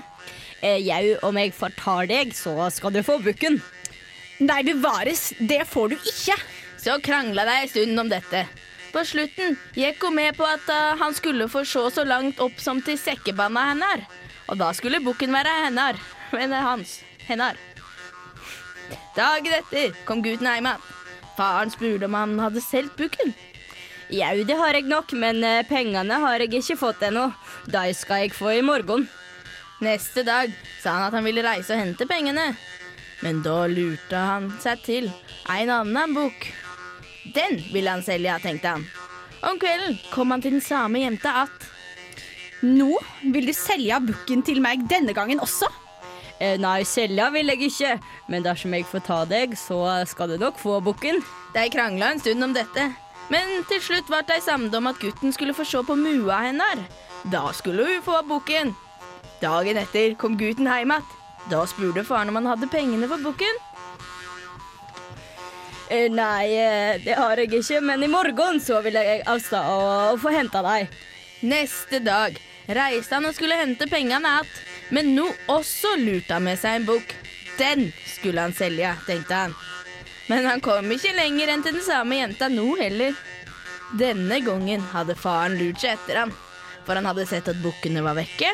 Eh, 0.61 0.77
Jau, 0.85 1.15
om 1.25 1.37
jeg 1.41 1.55
fortar 1.57 2.09
deg, 2.11 2.35
så 2.37 2.53
skal 2.69 2.93
du 2.93 3.01
få 3.05 3.17
bukken. 3.23 3.57
Nei, 4.41 4.61
bevares, 4.65 5.31
det 5.39 5.63
får 5.69 5.93
du 5.93 5.95
ikke. 5.97 6.37
Så 6.81 6.99
krangla 7.01 7.45
de 7.47 7.55
en 7.63 7.71
stund 7.71 8.03
om 8.03 8.11
dette. 8.11 8.45
På 8.91 9.01
slutten 9.07 9.55
gikk 9.77 10.03
hun 10.03 10.17
med 10.19 10.35
på 10.37 10.45
at 10.45 10.69
eh, 10.69 10.97
han 11.01 11.15
skulle 11.17 11.49
få 11.49 11.63
se 11.65 11.87
så 11.95 12.05
langt 12.05 12.41
opp 12.43 12.59
som 12.61 12.81
til 12.85 12.99
sekkebanda 12.99 13.71
hennes. 13.71 14.05
Og 14.51 14.59
da 14.59 14.71
skulle 14.75 15.01
bukken 15.01 15.33
være 15.33 15.61
hennar. 15.65 15.99
Men 16.35 16.53
hans. 16.53 16.99
Hennar. 17.27 17.57
Dagen 19.15 19.53
etter 19.55 19.95
kom 20.05 20.21
gutten 20.23 20.49
hjem 20.49 20.67
igjen. 20.67 21.00
Faren 21.41 21.71
spurte 21.73 22.05
om 22.05 22.13
han 22.13 22.37
hadde 22.37 22.61
solgt 22.61 22.99
bukken. 22.99 23.31
Jau, 24.13 24.43
det 24.45 24.57
har 24.59 24.75
jeg 24.77 24.85
nok, 24.85 25.13
men 25.17 25.39
eh, 25.41 25.63
pengene 25.65 26.19
har 26.21 26.43
jeg 26.43 26.51
ikke 26.59 26.77
fått 26.77 27.01
ennå. 27.07 27.31
De 27.65 27.81
skal 27.97 28.27
jeg 28.27 28.35
få 28.37 28.51
i 28.59 28.61
morgen. 28.65 29.07
Neste 29.81 30.21
dag 30.27 30.53
sa 30.83 30.93
han 30.99 31.07
at 31.07 31.17
han 31.17 31.25
ville 31.25 31.41
reise 31.41 31.73
og 31.73 31.81
hente 31.81 32.05
pengene. 32.05 32.51
Men 33.25 33.41
da 33.41 33.63
lurte 33.71 34.21
han 34.21 34.51
seg 34.61 34.85
til 34.85 35.09
en 35.49 35.73
annen 35.79 36.13
bukk. 36.13 36.45
Den 37.33 37.57
ville 37.73 37.89
han 37.89 38.05
selge, 38.05 38.37
tenkte 38.45 38.75
han. 38.75 38.85
Om 39.41 39.57
kvelden 39.61 39.97
kom 40.13 40.35
han 40.35 40.45
til 40.45 40.59
den 40.59 40.61
samme 40.61 41.01
jenta 41.01 41.41
att. 41.41 41.69
Nå 42.61 42.93
vil 43.33 43.49
du 43.49 43.55
selge 43.57 43.97
bukken 44.05 44.45
til 44.45 44.61
meg 44.61 44.85
denne 44.85 45.17
gangen 45.17 45.41
også. 45.41 45.71
Eh, 46.41 46.57
nei, 46.57 46.81
selja 46.89 47.27
vil 47.29 47.51
jeg 47.53 47.67
ikke, 47.67 47.93
men 48.33 48.41
dersom 48.41 48.73
jeg 48.73 48.87
får 48.89 49.03
ta 49.05 49.19
deg, 49.29 49.53
så 49.59 49.77
skal 50.09 50.33
du 50.33 50.39
nok 50.41 50.57
få 50.57 50.79
bukken. 50.81 51.21
De 51.53 51.67
krangla 51.69 52.15
en 52.15 52.21
stund 52.23 52.47
om 52.47 52.55
dette, 52.55 52.87
men 53.29 53.61
til 53.69 53.81
slutt 53.85 54.09
ble 54.09 54.23
de 54.25 54.39
samde 54.41 54.73
om 54.79 54.89
at 54.89 54.97
gutten 54.99 55.35
skulle 55.35 55.53
få 55.53 55.67
se 55.69 55.83
på 55.85 55.97
mua 55.99 56.39
hennes. 56.47 56.81
Da 57.29 57.51
skulle 57.53 57.85
hun 57.85 58.01
få 58.01 58.23
bukken. 58.25 58.73
Dagen 59.41 59.77
etter 59.77 60.15
kom 60.17 60.33
gutten 60.39 60.65
hjem 60.65 60.95
igjen. 60.95 61.05
Da 61.49 61.61
spurte 61.69 62.03
faren 62.05 62.29
om 62.29 62.37
han 62.37 62.49
hadde 62.49 62.69
pengene 62.73 63.09
for 63.09 63.21
bukken. 63.21 63.61
Eh, 65.91 66.09
nei, 66.09 66.45
eh, 66.55 66.97
det 67.05 67.17
har 67.19 67.37
jeg 67.37 67.53
ikke, 67.53 67.81
men 67.85 68.01
i 68.01 68.09
morgen 68.09 68.61
så 68.63 68.81
vil 68.81 68.97
jeg 68.97 69.25
sted 69.45 69.61
og 69.61 70.17
få 70.21 70.33
hente 70.33 70.61
deg. 70.65 70.89
Neste 71.41 72.01
dag 72.05 72.37
reiste 72.69 73.17
han 73.17 73.25
og 73.29 73.33
skulle 73.35 73.57
hente 73.59 73.89
pengene 73.89 74.21
igjen, 74.21 74.53
men 74.91 75.13
nå 75.15 75.27
også 75.51 75.95
lurte 75.99 76.37
han 76.37 76.45
med 76.47 76.59
seg 76.59 76.79
en 76.79 76.87
bukk. 76.87 77.15
Den 77.57 77.89
skulle 78.07 78.43
han 78.43 78.55
selge, 78.55 78.93
tenkte 79.07 79.43
han. 79.45 79.55
Men 80.29 80.47
han 80.47 80.61
kom 80.63 80.87
ikke 80.93 81.15
lenger 81.15 81.51
enn 81.51 81.63
til 81.65 81.75
den 81.75 81.85
samme 81.85 82.19
jenta 82.19 82.47
nå 82.51 82.67
heller. 82.79 83.15
Denne 83.99 84.39
gangen 84.45 84.83
hadde 84.93 85.17
faren 85.19 85.57
lurt 85.59 85.81
seg 85.83 85.97
etter 85.97 86.21
han, 86.23 86.31
for 86.85 86.95
han 86.95 87.09
hadde 87.09 87.27
sett 87.27 87.49
at 87.51 87.59
bukkene 87.63 88.03
var 88.05 88.15
vekke. 88.19 88.51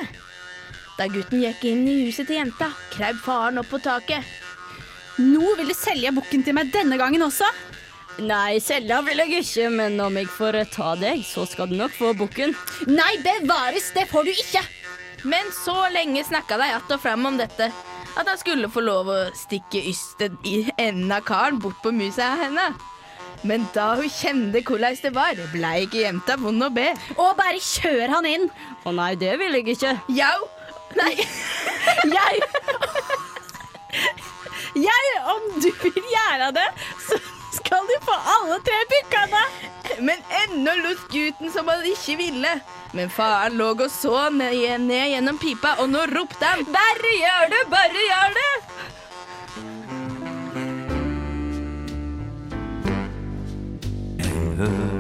Da 0.98 1.06
gutten 1.14 1.44
gikk 1.44 1.62
inn 1.70 1.86
i 1.86 2.00
huset 2.08 2.26
til 2.26 2.40
jenta, 2.40 2.72
kraup 2.96 3.20
faren 3.22 3.62
opp 3.62 3.70
på 3.70 3.82
taket. 3.86 4.26
Nå 5.22 5.54
vil 5.58 5.70
du 5.70 5.78
selge 5.78 6.14
bukken 6.14 6.46
til 6.46 6.58
meg 6.58 6.74
denne 6.74 6.98
gangen 6.98 7.26
også. 7.26 7.46
Nei, 8.26 8.58
selge 8.62 8.98
vil 9.06 9.22
jeg 9.22 9.44
ikke, 9.44 9.68
men 9.74 10.00
om 10.02 10.18
jeg 10.18 10.30
får 10.34 10.58
ta 10.74 10.96
deg, 10.98 11.22
så 11.26 11.46
skal 11.46 11.70
du 11.70 11.78
nok 11.78 11.94
få 11.94 12.16
bukken. 12.18 12.56
Nei, 12.90 13.14
bevares, 13.22 13.92
det 13.94 14.08
får 14.10 14.26
du 14.26 14.34
ikke. 14.34 14.64
Men 15.28 15.52
så 15.52 15.90
lenge 15.92 16.24
snakka 16.24 16.58
de 16.58 16.74
att 16.74 16.92
og 16.92 17.02
fram 17.02 17.26
om 17.26 17.38
dette, 17.38 17.72
at 18.16 18.28
han 18.28 18.38
skulle 18.40 18.70
få 18.72 18.80
lov 18.82 19.10
å 19.12 19.18
stikke 19.36 19.82
ysten 19.92 20.38
i 20.48 20.72
enden 20.78 21.12
av 21.12 21.26
karen 21.28 21.60
bort 21.60 21.82
på 21.84 21.92
musa 21.92 22.30
henne. 22.40 22.70
Men 23.44 23.68
da 23.76 23.96
hun 24.00 24.10
kjente 24.10 24.64
hvordan 24.66 24.96
det 25.04 25.12
var, 25.16 25.36
blei 25.52 25.84
ikke 25.84 26.06
jenta 26.06 26.38
vond 26.40 26.64
å 26.64 26.70
be. 26.74 26.94
Og 27.18 27.36
bare 27.38 27.60
kjør 27.62 28.08
han 28.16 28.26
inn. 28.30 28.48
Å 28.88 28.92
nei, 28.96 29.16
det 29.20 29.36
vil 29.42 29.54
jeg 29.60 29.68
ikke. 29.76 29.98
Jau! 30.16 30.40
Nei, 30.98 31.14
Jeg 32.16 32.42
Jeg, 34.88 35.06
om 35.34 35.44
du 35.60 35.72
vil 35.84 36.04
gjøre 36.14 36.48
det, 36.56 36.70
så 37.04 37.20
skal 37.58 37.90
du 37.90 37.96
få 38.06 38.16
alle 38.36 38.60
tre 38.66 38.80
bukkene. 38.94 39.44
men 40.08 40.24
ennå 40.44 40.76
lot 40.84 41.04
gutten 41.12 41.52
som 41.52 41.68
han 41.68 41.86
ikke 41.86 42.18
ville. 42.22 42.54
Men 42.94 43.10
faren 43.10 43.58
lå 43.60 43.74
og 43.76 43.90
så 43.92 44.30
ned, 44.30 44.58
ned 44.86 45.14
gjennom 45.14 45.38
pipa, 45.42 45.76
og 45.82 45.92
nå 45.92 46.06
ropte 46.14 46.46
han 46.46 46.66
Bare 46.72 47.14
gjør 47.20 47.54
det, 47.56 47.64
bare 47.74 48.08
gjør 48.10 48.40
det! 48.42 48.52
and 54.60 54.97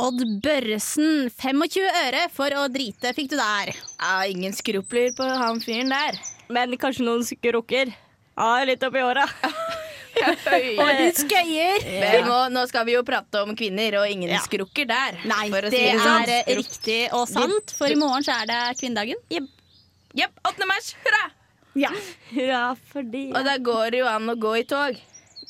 Odd 0.00 0.22
Børresen, 0.44 1.28
25 1.34 1.84
øre 2.06 2.22
for 2.32 2.54
å 2.56 2.66
drite 2.72 3.12
fikk 3.16 3.30
du 3.32 3.36
der. 3.40 3.72
Ja, 4.00 4.14
ingen 4.30 4.54
skrupler 4.56 5.12
på 5.16 5.26
han 5.26 5.60
fyren 5.64 5.90
der. 5.92 6.18
Men 6.50 6.74
kanskje 6.80 7.04
noen 7.06 7.24
skrukker. 7.26 7.92
Ja, 8.40 8.50
litt 8.64 8.82
oppi 8.86 9.02
åra. 9.04 9.26
Og 10.20 10.88
litt 10.98 11.20
skøyer. 11.22 11.84
Men 12.02 12.26
nå, 12.52 12.62
skal 12.68 12.84
vi 12.88 12.96
jo 12.96 13.02
prate 13.06 13.40
om 13.44 13.54
kvinner, 13.56 14.00
og 14.02 14.10
ingen 14.10 14.32
Ja. 14.34 14.40
skrukker 14.44 14.88
der. 14.90 15.20
Nei, 15.30 15.46
for 15.52 15.64
å 15.68 15.70
det 15.70 15.78
si 15.78 15.84
det, 15.86 16.08
er 16.10 16.32
eh, 16.50 16.56
riktig 16.58 16.98
og 17.16 17.28
sant, 17.30 17.72
for 17.76 17.88
i 17.88 17.96
morgen 18.00 18.26
så 18.26 18.34
er 18.42 18.50
det 18.50 18.58
kvinnedagen. 18.80 19.20
Jepp, 19.30 20.34
8. 20.44 20.66
mars, 20.66 20.90
hurra! 21.04 21.22
Ja. 21.78 21.92
Ja, 22.34 22.64
fordi 22.90 23.28
Og 23.30 23.44
da 23.46 23.54
går 23.62 23.92
det 23.94 24.00
jo 24.02 24.08
an 24.10 24.26
å 24.28 24.34
gå 24.34 24.56
i 24.58 24.64
tog. 24.66 24.98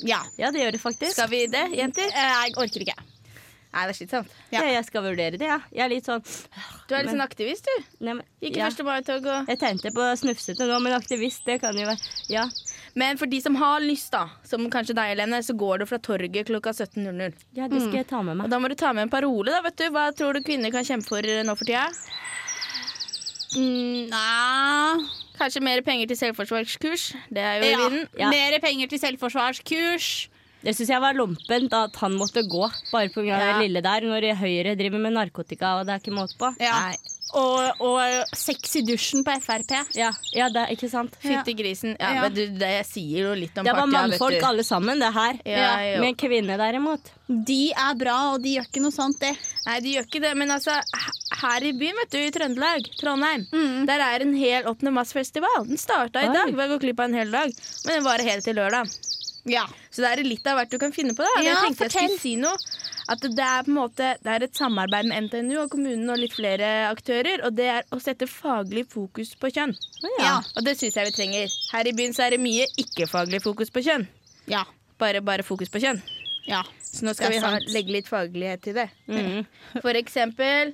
ja. 0.04 0.20
Ja, 0.38 0.50
det 0.52 0.60
gjør 0.60 0.76
det 0.76 0.80
faktisk. 0.84 1.12
Skal 1.16 1.30
vi 1.32 1.46
det, 1.48 1.64
jenter? 1.80 2.12
Jeg 2.12 2.54
orker 2.60 2.84
ikke. 2.84 2.98
Nei, 3.72 3.82
det 3.86 3.92
er 3.92 3.96
slitsomt. 4.00 4.30
Ja. 4.50 4.62
jeg 4.66 4.84
skal 4.88 5.02
vurdere 5.04 5.38
det, 5.38 5.46
ja. 5.46 5.60
Jeg 5.70 5.84
er 5.84 5.88
litt 5.92 6.04
sånn 6.08 6.22
Du 6.88 6.94
er 6.96 7.04
litt 7.04 7.12
sånn 7.12 7.22
aktivist, 7.22 7.68
du. 7.70 7.84
Nei, 8.02 8.14
men, 8.18 8.24
Gikk 8.42 8.56
i 8.56 8.58
ja. 8.58 8.66
første 8.66 8.82
mai-tog 8.88 9.26
og 9.30 9.46
Jeg 9.52 9.60
tenkte 9.60 9.92
på 9.94 10.08
snufsete 10.18 10.66
nå, 10.66 10.80
men 10.82 10.96
aktivist, 10.96 11.44
det 11.46 11.60
kan 11.62 11.78
jo 11.78 11.86
være 11.86 11.98
Ja. 12.32 12.48
Men 12.98 13.16
for 13.20 13.30
de 13.30 13.38
som 13.40 13.54
har 13.54 13.78
lyst, 13.84 14.10
da, 14.10 14.24
som 14.42 14.66
kanskje 14.70 14.96
deg, 14.98 15.12
Helene, 15.12 15.38
så 15.46 15.54
går 15.54 15.78
du 15.78 15.86
fra 15.86 15.98
torget 16.02 16.48
klokka 16.50 16.72
17.00. 16.74 17.32
ja, 17.54 17.68
det 17.70 17.78
skal 17.84 18.00
jeg 18.02 18.08
ta 18.10 18.22
med 18.22 18.32
Og 18.34 18.42
meg. 18.42 18.50
da 18.50 18.58
må 18.58 18.68
du 18.68 18.74
ta 18.74 18.90
med 18.92 19.02
en 19.06 19.12
parole, 19.12 19.46
da, 19.54 19.60
vet 19.62 19.76
du. 19.78 19.86
Hva 19.94 20.08
tror 20.18 20.34
du 20.34 20.42
kvinner 20.42 20.72
kan 20.74 20.82
kjempe 20.84 21.06
for 21.06 21.22
eh, 21.22 21.44
nå 21.46 21.54
for 21.54 21.64
tida? 21.70 21.86
Mm, 23.54 24.10
nei. 24.10 25.06
Kanskje 25.38 25.62
mer 25.64 25.80
penger 25.86 26.10
til 26.10 26.18
selvforsvarskurs. 26.20 27.06
Det 27.32 27.42
er 27.42 27.56
jo 27.58 27.64
i 27.64 27.70
Ja. 27.70 27.78
vinden. 27.88 28.08
Ja. 28.18 28.28
Mer 28.30 28.58
penger 28.60 28.86
til 28.90 28.98
selvforsvarskurs. 28.98 30.28
Det 30.62 30.74
syns 30.76 30.90
jeg 30.92 31.00
var 31.00 31.14
lompent 31.16 31.72
at 31.72 31.96
han 32.02 32.12
måtte 32.20 32.42
gå, 32.48 32.66
bare 32.92 33.08
pga. 33.14 33.24
Ja. 33.30 33.38
det 33.54 33.62
lille 33.68 33.80
der, 33.82 34.00
når 34.04 34.28
Høyre 34.36 34.76
driver 34.76 34.98
med 35.00 35.12
narkotika 35.16 35.78
og 35.80 35.86
det 35.88 35.94
er 35.96 36.02
ikke 36.04 36.12
måte 36.18 36.36
på. 36.40 36.52
Ja. 36.60 36.74
Nei. 36.90 36.98
Og, 37.30 37.78
og 37.86 38.34
sex 38.34 38.72
i 38.74 38.80
dusjen 38.82 39.22
på 39.22 39.30
Frp. 39.38 39.70
Ja, 39.94 40.08
ja 40.34 40.48
det 40.50 40.64
er 40.64 40.72
ikke 40.74 40.88
sant. 40.90 41.14
Fytti 41.22 41.52
grisen. 41.54 41.92
Ja, 42.00 42.08
Ja. 42.16 42.22
men 42.24 42.34
du, 42.34 42.40
det 42.58 42.70
sier 42.88 43.28
jo 43.28 43.34
litt 43.38 43.54
om 43.56 43.62
Det 43.64 43.70
var 43.70 43.84
partiet, 43.86 43.94
vet 43.94 44.10
mannfolk 44.10 44.40
du. 44.40 44.46
alle 44.48 44.64
sammen, 44.66 44.98
det 44.98 45.12
her. 45.14 45.38
Ja. 45.46 46.00
Men 46.02 46.16
kvinner 46.18 46.58
derimot 46.58 47.12
De 47.30 47.70
er 47.70 47.94
bra, 47.94 48.16
og 48.34 48.42
de 48.42 48.56
gjør 48.56 48.66
ikke 48.66 48.82
noe 48.82 48.90
sånt, 48.96 49.20
det. 49.22 49.30
Nei, 49.68 49.76
de 49.84 49.92
gjør 49.94 50.08
ikke 50.10 50.22
det, 50.26 50.32
men 50.42 50.50
altså 50.50 50.74
her 51.44 51.68
i 51.68 51.70
byen, 51.78 52.00
vet 52.02 52.10
du, 52.10 52.18
i 52.18 52.32
Trøndelag, 52.34 52.90
Trondheim, 52.98 53.46
Mm. 53.54 53.86
der 53.86 54.02
er 54.10 54.26
en 54.26 54.34
hel 54.34 54.66
8. 54.66 54.90
mars-festival. 54.90 55.68
Den 55.70 55.78
starta 55.78 56.24
i 56.24 56.28
Oi. 56.28 56.34
dag, 56.34 56.50
vi 56.50 56.60
har 56.60 56.68
gått 56.74 56.82
glipp 56.82 56.98
av 56.98 57.06
en 57.12 57.14
hel 57.14 57.30
dag, 57.30 57.54
men 57.86 57.94
den 57.94 58.04
varer 58.10 58.26
helt 58.26 58.44
til 58.44 58.58
lørdag. 58.58 58.90
Ja. 59.48 59.62
Så 59.90 60.02
det 60.04 60.10
er 60.12 60.22
litt 60.26 60.46
av 60.46 60.58
hvert 60.58 60.70
du 60.70 60.76
kan 60.78 60.92
finne 60.92 61.14
på. 61.16 61.24
da 61.24 61.40
Ja, 61.40 61.54
Jeg 61.54 61.56
tenkte 61.76 61.86
jeg 61.86 61.92
skulle 62.10 62.18
si 62.20 62.34
noe 62.36 62.56
At 63.08 63.20
det 63.24 63.40
er 63.40 63.62
på 63.64 63.70
en 63.72 63.78
måte 63.78 64.10
Det 64.22 64.28
er 64.34 64.42
et 64.44 64.54
samarbeid 64.54 65.06
med 65.08 65.24
NTNU 65.30 65.54
og 65.62 65.70
kommunen 65.72 66.10
og 66.12 66.18
litt 66.20 66.34
flere 66.36 66.68
aktører. 66.90 67.44
Og 67.48 67.54
det 67.56 67.68
er 67.72 67.82
å 67.90 68.00
sette 68.02 68.28
faglig 68.28 68.84
fokus 68.92 69.32
på 69.40 69.48
kjønn. 69.50 69.72
Ja. 70.20 70.36
Og 70.56 70.64
det 70.66 70.76
syns 70.78 70.94
jeg 71.00 71.08
vi 71.08 71.14
trenger. 71.16 71.48
Her 71.72 71.88
i 71.88 71.92
byen 71.96 72.12
så 72.14 72.26
er 72.26 72.36
det 72.36 72.40
mye 72.44 72.66
ikke-faglig 72.78 73.40
fokus 73.42 73.70
på 73.72 73.80
kjønn. 73.86 74.06
Ja. 74.46 74.64
Bare, 75.00 75.22
bare 75.24 75.42
fokus 75.42 75.68
på 75.72 75.80
kjønn. 75.80 76.02
ja. 76.46 76.62
Så 76.90 77.04
nå 77.06 77.12
skal 77.14 77.30
vi 77.30 77.38
ha, 77.38 77.52
legge 77.70 77.92
litt 77.94 78.08
faglighet 78.10 78.62
til 78.66 78.74
det. 78.74 78.88
Mm. 79.06 79.44
For 79.80 79.94
eksempel 79.94 80.72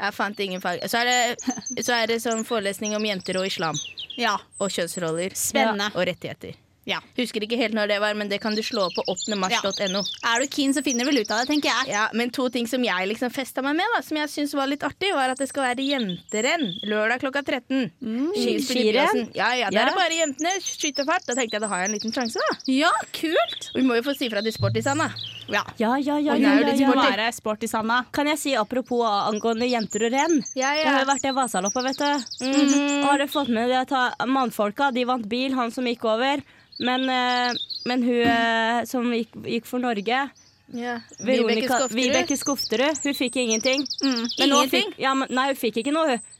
Jeg 0.00 0.12
fant 0.12 0.40
ingen 0.42 0.60
fag. 0.60 0.80
Så 0.90 0.98
er 0.98 1.06
det, 1.06 1.84
så 1.86 1.94
er 1.94 2.06
det 2.10 2.16
sånn 2.20 2.42
forelesning 2.44 2.96
om 2.96 3.04
jenter 3.06 3.38
og 3.38 3.46
islam. 3.46 3.78
ja. 4.18 4.36
Og 4.58 4.68
kjønnsroller. 4.74 5.32
Spennende. 5.38 5.90
Og 5.94 6.06
rettigheter. 6.10 6.56
Ja. 6.86 6.98
Husker 7.16 7.40
ikke 7.46 7.56
helt 7.56 7.74
når 7.76 7.88
det 7.88 7.98
var, 8.02 8.14
men 8.18 8.28
det 8.28 8.40
kan 8.42 8.54
du 8.54 8.60
slå 8.62 8.90
på 8.94 9.04
8.mars.no. 9.08 10.02
Ja. 10.04 10.34
Er 10.34 10.42
du 10.44 10.48
keen, 10.52 10.74
så 10.76 10.82
finner 10.84 11.04
du 11.06 11.12
vel 11.12 11.22
ut 11.24 11.30
av 11.32 11.40
det, 11.42 11.48
tenker 11.48 11.70
jeg. 11.70 11.92
Ja, 11.94 12.08
men 12.12 12.30
to 12.34 12.48
ting 12.52 12.66
som 12.68 12.84
jeg 12.84 13.08
liksom 13.08 13.32
festa 13.32 13.62
meg 13.64 13.78
med, 13.78 13.88
da, 13.96 14.02
som 14.04 14.18
jeg 14.20 14.28
syns 14.32 14.52
var 14.56 14.68
litt 14.68 14.84
artig, 14.84 15.12
var 15.16 15.32
at 15.32 15.40
det 15.40 15.48
skal 15.48 15.70
være 15.70 15.86
jenterenn 15.86 16.66
lørdag 16.84 17.22
klokka 17.24 17.42
13. 17.46 17.90
Mm. 18.04 18.32
skirenn? 18.64 19.28
Ja, 19.36 19.52
ja, 19.56 19.70
da 19.70 19.80
er 19.80 19.90
det 19.90 19.94
Ja. 19.94 20.00
bare 20.00 20.18
jentene. 20.20 20.52
Skyte 20.64 21.04
fart. 21.08 21.24
Da 21.26 21.34
tenkte 21.34 21.56
jeg 21.56 21.62
da 21.64 21.68
har 21.72 21.84
jeg 21.84 21.88
en 21.90 21.96
liten 21.96 22.12
sjanse, 22.12 22.40
da. 22.40 22.56
Ja, 22.68 22.90
kult! 23.16 23.70
Og 23.74 23.80
vi 23.80 23.86
må 23.86 23.96
jo 23.96 24.02
få 24.02 24.16
si 24.16 24.28
fra 24.28 24.42
til 24.44 24.52
sportisene. 24.52 25.08
Ja. 25.48 25.62
Ja, 25.78 25.96
ja, 25.96 26.16
ja. 26.18 26.32
Og 26.34 26.40
ja, 26.40 26.52
er 26.56 26.60
ja, 26.64 26.72
det 26.72 26.80
ja. 26.80 26.92
være 26.92 27.32
sporty, 27.36 27.66
Sanna. 27.68 28.02
Kan 28.12 28.26
jeg 28.28 28.38
si 28.40 28.54
apropos 28.56 29.04
angående 29.04 29.68
jenter 29.68 30.06
og 30.08 30.12
renn? 30.12 30.42
Ja, 30.56 30.72
Det 30.74 30.86
har 30.88 31.00
jo 31.04 31.08
vært 31.12 31.22
det 31.22 31.34
Vasaloppa, 31.36 31.82
vet 31.84 31.98
du. 31.98 32.44
Mhm. 32.44 33.04
Og 33.04 33.08
har 33.10 33.18
du 33.18 33.26
fått 33.26 33.48
med 33.48 33.68
det 33.72 33.80
at 33.92 34.26
mannfolka 34.28 34.90
de 34.92 35.04
vant 35.04 35.26
bil, 35.28 35.52
han 35.54 35.70
som 35.70 35.84
gikk 35.84 36.04
over. 36.04 36.42
Men, 36.80 37.04
eh, 37.08 37.54
men 37.86 38.02
hun 38.02 38.22
eh, 38.26 38.84
som 38.90 39.06
gikk, 39.14 39.34
gikk 39.46 39.66
for 39.70 39.78
Norge, 39.78 40.30
Ja. 40.74 40.94
Veronica 41.20 41.68
Skofterud. 41.76 41.98
Vibeke 42.00 42.36
Skofterud. 42.40 43.02
Hun 43.04 43.14
fikk 43.14 43.36
ingenting. 43.36 43.84
Mm, 44.02 44.22
Men 44.38 44.48
ingenting. 44.48 44.88
Fikk, 44.94 44.98
ja, 44.98 45.12
men, 45.14 45.28
nei, 45.30 45.48
hun 45.52 45.56
fikk 45.60 45.76
ikke 45.82 45.92
noe, 45.92 46.16
hun. 46.16 46.30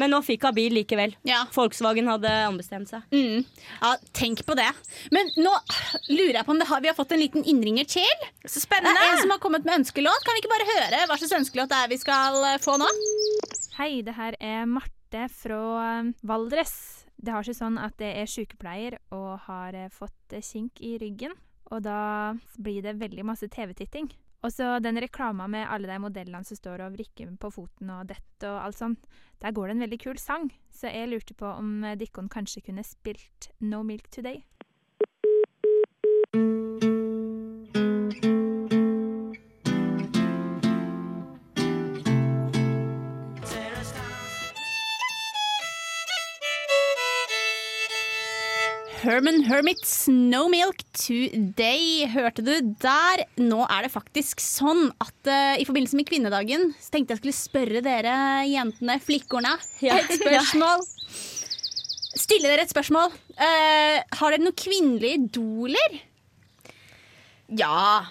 Men 0.00 0.10
nå 0.12 0.18
fikk 0.24 0.42
hun 0.44 0.54
bil 0.56 0.72
likevel. 0.76 1.14
Ja. 1.24 1.44
Volkswagen 1.54 2.08
hadde 2.10 2.32
ombestemt 2.48 2.88
seg. 2.90 3.04
Mm. 3.12 3.44
ja, 3.80 3.92
tenk 4.12 4.42
på 4.44 4.56
det. 4.58 4.66
Men 5.12 5.30
nå 5.36 5.52
lurer 6.10 6.40
jeg 6.40 6.44
på 6.48 6.52
om 6.52 6.58
det 6.60 6.66
har, 6.68 6.80
vi 6.84 6.88
har 6.90 6.96
fått 6.98 7.12
en 7.12 7.20
liten 7.22 7.44
innringer 7.44 7.84
til. 7.88 8.26
Så 8.44 8.58
Det 8.58 8.64
spennende! 8.66 8.96
er 9.00 9.12
en 9.14 9.22
som 9.22 9.30
har 9.30 9.38
kommet 9.44 9.64
med 9.64 9.78
ønskelåt. 9.78 10.24
Kan 10.26 10.34
vi 10.36 10.42
ikke 10.44 10.52
bare 10.56 10.68
høre 10.72 11.06
hva 11.06 11.16
slags 11.20 11.36
ønskelåt 11.38 11.68
det 11.72 11.78
er 11.84 11.88
vi 11.94 12.00
skal 12.02 12.42
eh, 12.44 12.58
få 12.60 12.76
nå? 12.80 12.88
Hei, 13.78 14.02
det 14.02 14.16
her 14.16 14.36
er 14.40 14.66
Marte 14.66 15.28
fra 15.32 16.02
Valdres. 16.24 16.95
Det 17.16 17.32
har 17.32 17.46
seg 17.46 17.56
sånn 17.56 17.78
at 17.80 18.00
jeg 18.02 18.12
er 18.20 18.28
sykepleier 18.30 18.98
og 19.14 19.46
har 19.46 19.76
eh, 19.76 19.92
fått 19.92 20.36
eh, 20.36 20.44
kink 20.44 20.82
i 20.84 20.96
ryggen. 21.00 21.34
Og 21.72 21.82
da 21.82 22.36
blir 22.62 22.84
det 22.84 22.98
veldig 23.00 23.24
masse 23.26 23.48
TV-titting. 23.50 24.10
Og 24.44 24.52
så 24.52 24.76
den 24.78 25.00
reklama 25.02 25.48
med 25.50 25.66
alle 25.66 25.88
de 25.90 25.96
modellene 25.98 26.46
som 26.46 26.58
står 26.58 26.84
og 26.84 26.94
vrikker 26.94 27.32
på 27.40 27.50
foten 27.50 27.90
og 27.90 28.06
dette 28.12 28.46
og 28.46 28.60
alt 28.68 28.78
sånt. 28.78 29.08
Der 29.42 29.54
går 29.56 29.68
det 29.68 29.76
en 29.76 29.86
veldig 29.86 30.00
kul 30.04 30.20
sang, 30.22 30.52
så 30.70 30.92
jeg 30.92 31.10
lurte 31.10 31.34
på 31.34 31.48
om 31.48 31.80
eh, 31.84 31.96
Dikkon 31.98 32.30
kanskje 32.32 32.62
kunne 32.68 32.86
spilt 32.86 33.50
No 33.60 33.82
Milk 33.82 34.12
Today. 34.12 34.44
Herman 49.16 49.46
Hermits 49.48 50.10
No 50.12 50.42
Milk 50.52 50.82
Today 50.92 52.04
hørte 52.12 52.42
du 52.44 52.50
der. 52.82 53.22
Nå 53.40 53.62
er 53.64 53.86
det 53.86 53.88
faktisk 53.94 54.42
sånn 54.44 54.90
at 55.00 55.30
uh, 55.30 55.54
i 55.56 55.64
forbindelse 55.64 55.96
med 55.96 56.04
kvinnedagen 56.10 56.66
så 56.76 56.92
tenkte 56.92 57.14
jeg 57.14 57.22
skulle 57.22 57.36
spørre 57.38 57.80
dere 57.80 58.12
jentene, 58.44 58.98
flikkorna, 59.00 59.54
et 59.80 60.12
spørsmål. 60.18 60.84
Stille 62.26 62.44
dere 62.44 62.66
et 62.66 62.74
spørsmål. 62.74 63.16
Uh, 63.40 64.04
har 64.20 64.36
dere 64.36 64.44
noen 64.44 64.58
kvinnelige 64.60 65.22
idoler? 65.22 65.96
Ja, 67.56 68.04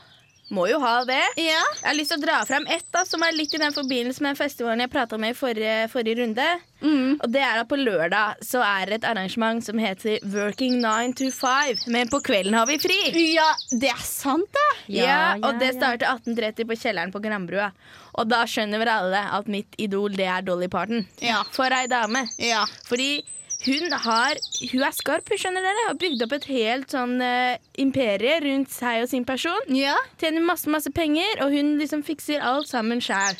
må 0.53 0.67
jo 0.69 0.77
ha 0.81 0.99
det. 1.07 1.21
Ja. 1.41 1.61
Jeg 1.81 1.87
har 1.87 1.97
lyst 1.97 2.13
til 2.13 2.21
å 2.21 2.25
dra 2.25 2.37
frem 2.45 2.67
ett 2.69 2.85
da, 2.93 3.01
som 3.07 3.23
er 3.25 3.33
litt 3.35 3.53
i 3.55 3.61
den 3.61 3.73
forbindelse 3.73 4.23
med 4.25 4.37
festivalen 4.37 4.83
jeg 4.85 4.93
prata 4.93 5.17
med 5.21 5.33
i 5.33 5.37
forrige, 5.37 5.75
forrige 5.93 6.19
runde. 6.21 6.45
Mm. 6.85 7.15
Og 7.15 7.25
det 7.33 7.41
er 7.41 7.61
at 7.63 7.69
på 7.71 7.79
lørdag 7.79 8.43
så 8.45 8.61
er 8.65 8.91
det 8.91 8.99
et 8.99 9.07
arrangement 9.09 9.63
som 9.65 9.79
heter 9.81 10.21
Working 10.35 10.77
9 10.83 11.15
to 11.17 11.31
5. 11.33 11.85
Men 11.93 12.11
på 12.13 12.21
kvelden 12.25 12.57
har 12.57 12.69
vi 12.69 12.77
fri. 12.81 12.99
ja, 13.33 13.47
det 13.71 13.89
er 13.89 14.03
sant, 14.05 14.49
det. 14.53 14.97
Ja, 14.99 15.35
og 15.39 15.49
ja, 15.49 15.53
det 15.63 15.73
starter 15.79 16.11
18.30 16.13 16.69
på 16.69 16.77
kjelleren 16.83 17.15
på 17.15 17.23
Granbrua. 17.23 17.71
Og 18.15 18.29
da 18.29 18.45
skjønner 18.47 18.79
vel 18.79 18.91
alle 18.91 19.23
at 19.37 19.49
mitt 19.51 19.75
idol 19.81 20.13
det 20.15 20.29
er 20.29 20.45
Dolly 20.45 20.69
Parton. 20.71 21.07
Ja. 21.23 21.41
For 21.55 21.73
ei 21.73 21.87
dame. 21.91 22.27
Ja. 22.39 22.63
Fordi 22.87 23.17
hun 23.65 23.91
har 24.05 24.39
Hun 24.71 24.83
er 24.87 24.93
skarp, 24.95 25.29
skjønner 25.35 25.63
dere. 25.65 25.85
Har 25.89 25.97
bygd 26.01 26.23
opp 26.25 26.35
et 26.37 26.47
helt 26.49 26.93
sånn 26.93 27.17
uh, 27.21 27.57
imperie 27.81 28.37
rundt 28.45 28.71
seg 28.73 29.03
og 29.03 29.09
sin 29.11 29.25
person. 29.27 29.65
ja. 29.73 29.95
Tjener 30.21 30.43
masse, 30.45 30.69
masse 30.71 30.89
penger, 30.95 31.41
og 31.43 31.51
hun 31.53 31.75
liksom 31.81 32.03
fikser 32.07 32.41
alt 32.45 32.69
sammen 32.69 33.01
sjæl. 33.03 33.35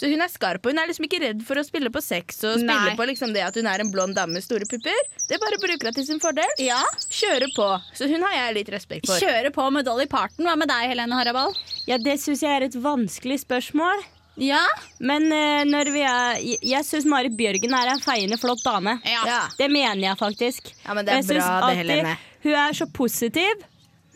Så 0.00 0.08
hun 0.08 0.22
er 0.24 0.30
skarp, 0.32 0.64
og 0.64 0.72
hun 0.72 0.80
er 0.80 0.88
liksom 0.88 1.04
ikke 1.08 1.20
redd 1.22 1.40
for 1.44 1.60
å 1.60 1.64
spille 1.66 1.90
på 1.92 2.00
sex 2.04 2.38
og 2.48 2.60
spille 2.62 2.92
Nei. 2.92 2.94
på 2.96 3.06
liksom 3.10 3.34
det 3.34 3.42
at 3.44 3.56
hun 3.58 3.68
er 3.68 3.82
en 3.84 3.90
blond 3.92 4.14
dame 4.16 4.36
med 4.36 4.44
store 4.44 4.68
pupper. 4.70 5.00
Det 5.28 5.40
bare 5.42 5.58
bruker 5.60 5.90
hun 5.90 5.96
til 5.96 6.06
sin 6.08 6.22
fordel. 6.22 6.54
ja. 6.62 6.80
Kjører 7.10 7.50
på. 7.56 7.66
Så 7.98 8.08
hun 8.08 8.22
har 8.24 8.36
jeg 8.36 8.56
litt 8.60 8.70
respekt 8.72 9.08
for. 9.10 9.20
Kjøre 9.20 9.50
på 9.52 9.66
med 9.74 9.84
Dolly 9.88 10.06
Parton. 10.10 10.46
Hva 10.46 10.56
med 10.56 10.70
deg, 10.70 10.88
Helene 10.92 11.18
Harabal? 11.18 11.52
Ja, 11.90 11.98
det 12.00 12.16
syns 12.22 12.44
jeg 12.46 12.52
er 12.60 12.68
et 12.68 12.78
vanskelig 12.80 13.42
spørsmål. 13.44 14.02
Ja. 14.40 14.62
Men 14.98 15.26
eh, 15.32 15.62
når 15.68 15.90
vi 15.94 16.04
er 16.06 16.38
Jeg, 16.40 16.84
syns 16.86 17.08
Marit 17.08 17.34
Bjørgen 17.36 17.74
er 17.76 17.90
en 17.94 18.02
feiende 18.02 18.38
flott 18.40 18.62
dame. 18.64 18.98
Ja. 19.04 19.24
Ja. 19.28 19.40
Det 19.58 19.70
mener 19.72 20.10
jeg 20.10 20.20
faktisk. 20.20 20.70
Ja, 20.84 20.94
men 20.94 21.04
det 21.04 21.12
er 21.12 21.20
Jeg 21.20 21.28
synes 21.32 21.44
bra 21.44 21.50
det, 21.50 21.66
alltid 21.66 21.82
Helene. 21.82 22.14
Hun 22.44 22.56
er 22.62 22.78
så 22.78 22.86
positiv. 22.94 23.66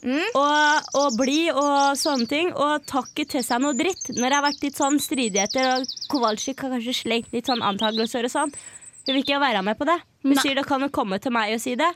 Mm. 0.05 0.21
Og, 0.37 0.89
og 1.01 1.15
blid 1.17 1.57
og 1.57 1.97
sånne 1.99 2.29
ting. 2.31 2.53
Og 2.53 2.87
tar 2.89 3.09
ikke 3.11 3.29
til 3.37 3.45
seg 3.45 3.63
noe 3.65 3.77
dritt. 3.77 4.09
Når 4.15 4.25
det 4.25 4.39
har 4.39 4.47
vært 4.47 4.65
litt 4.65 4.81
sånn 4.81 5.01
stridigheter, 5.03 5.71
og 5.75 6.09
Kowalczyk 6.13 6.65
har 6.65 6.77
kanskje 6.77 6.97
slengt 7.03 7.37
litt 7.37 7.51
sånn 7.51 7.65
antakelser 7.65 8.29
og 8.29 8.33
sånn, 8.33 8.57
hun 9.05 9.13
vil 9.13 9.25
ikke 9.25 9.41
være 9.43 9.61
med 9.65 9.77
på 9.77 9.89
det. 9.89 9.99
Hun 10.25 10.33
Nei. 10.33 10.41
sier 10.41 10.57
det 10.57 10.65
kan 10.69 10.81
jo 10.81 10.89
komme 10.93 11.19
til 11.21 11.35
meg 11.35 11.57
og 11.57 11.61
si 11.61 11.75
det. 11.77 11.91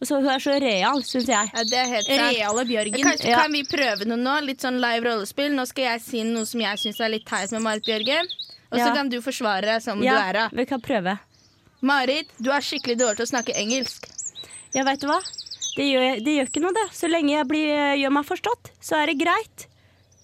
Og 0.00 0.06
så 0.08 0.16
Hun 0.20 0.28
er 0.28 0.38
så 0.42 0.56
real, 0.60 1.02
syns 1.06 1.28
jeg. 1.30 1.50
Ja, 1.54 1.62
det 1.64 1.78
er 1.78 1.86
helt 1.92 2.06
sant. 2.06 2.36
Reale 2.36 2.64
Bjørgen. 2.68 3.02
Kan, 3.02 3.16
Ja. 3.24 3.42
kan 3.42 3.52
vi 3.52 3.62
prøve 3.64 4.04
noe 4.06 4.18
nå? 4.18 4.40
Litt 4.44 4.60
sånn 4.60 4.80
live 4.80 5.04
rollespill. 5.06 5.52
Nå 5.54 5.66
skal 5.66 5.84
jeg 5.84 6.00
si 6.02 6.22
noe 6.24 6.44
som 6.44 6.60
jeg 6.60 6.78
syns 6.82 7.00
er 7.00 7.08
litt 7.14 7.24
teit 7.26 7.52
med 7.52 7.62
Marit 7.62 7.84
Bjørgen. 7.86 8.26
Og 8.72 8.78
så 8.80 8.86
Ja. 8.88 8.94
kan 8.94 9.08
du 9.08 9.20
forsvare 9.20 9.62
deg 9.62 9.82
som 9.82 10.00
du 10.00 10.06
er. 10.06 10.34
Ja, 10.34 10.48
vi 10.52 10.64
kan 10.66 10.80
prøve. 10.80 11.18
Marit, 11.80 12.26
du 12.40 12.50
er 12.50 12.60
skikkelig 12.60 12.98
dårlig 12.98 13.16
til 13.16 13.26
å 13.26 13.32
snakke 13.32 13.54
engelsk. 13.56 14.08
Ja, 14.74 14.82
vet 14.84 15.00
du 15.00 15.06
hva? 15.06 15.20
Det 15.76 15.84
gjør, 15.84 16.24
det 16.24 16.32
gjør 16.36 16.48
ikke 16.50 16.62
noe, 16.62 16.72
det. 16.72 16.90
Så 16.92 17.08
lenge 17.10 17.30
jeg 17.30 17.46
blir, 17.48 17.96
gjør 17.98 18.12
meg 18.12 18.24
forstått, 18.26 18.70
så 18.80 18.96
er 19.02 19.06
det 19.06 19.18
greit. 19.18 19.66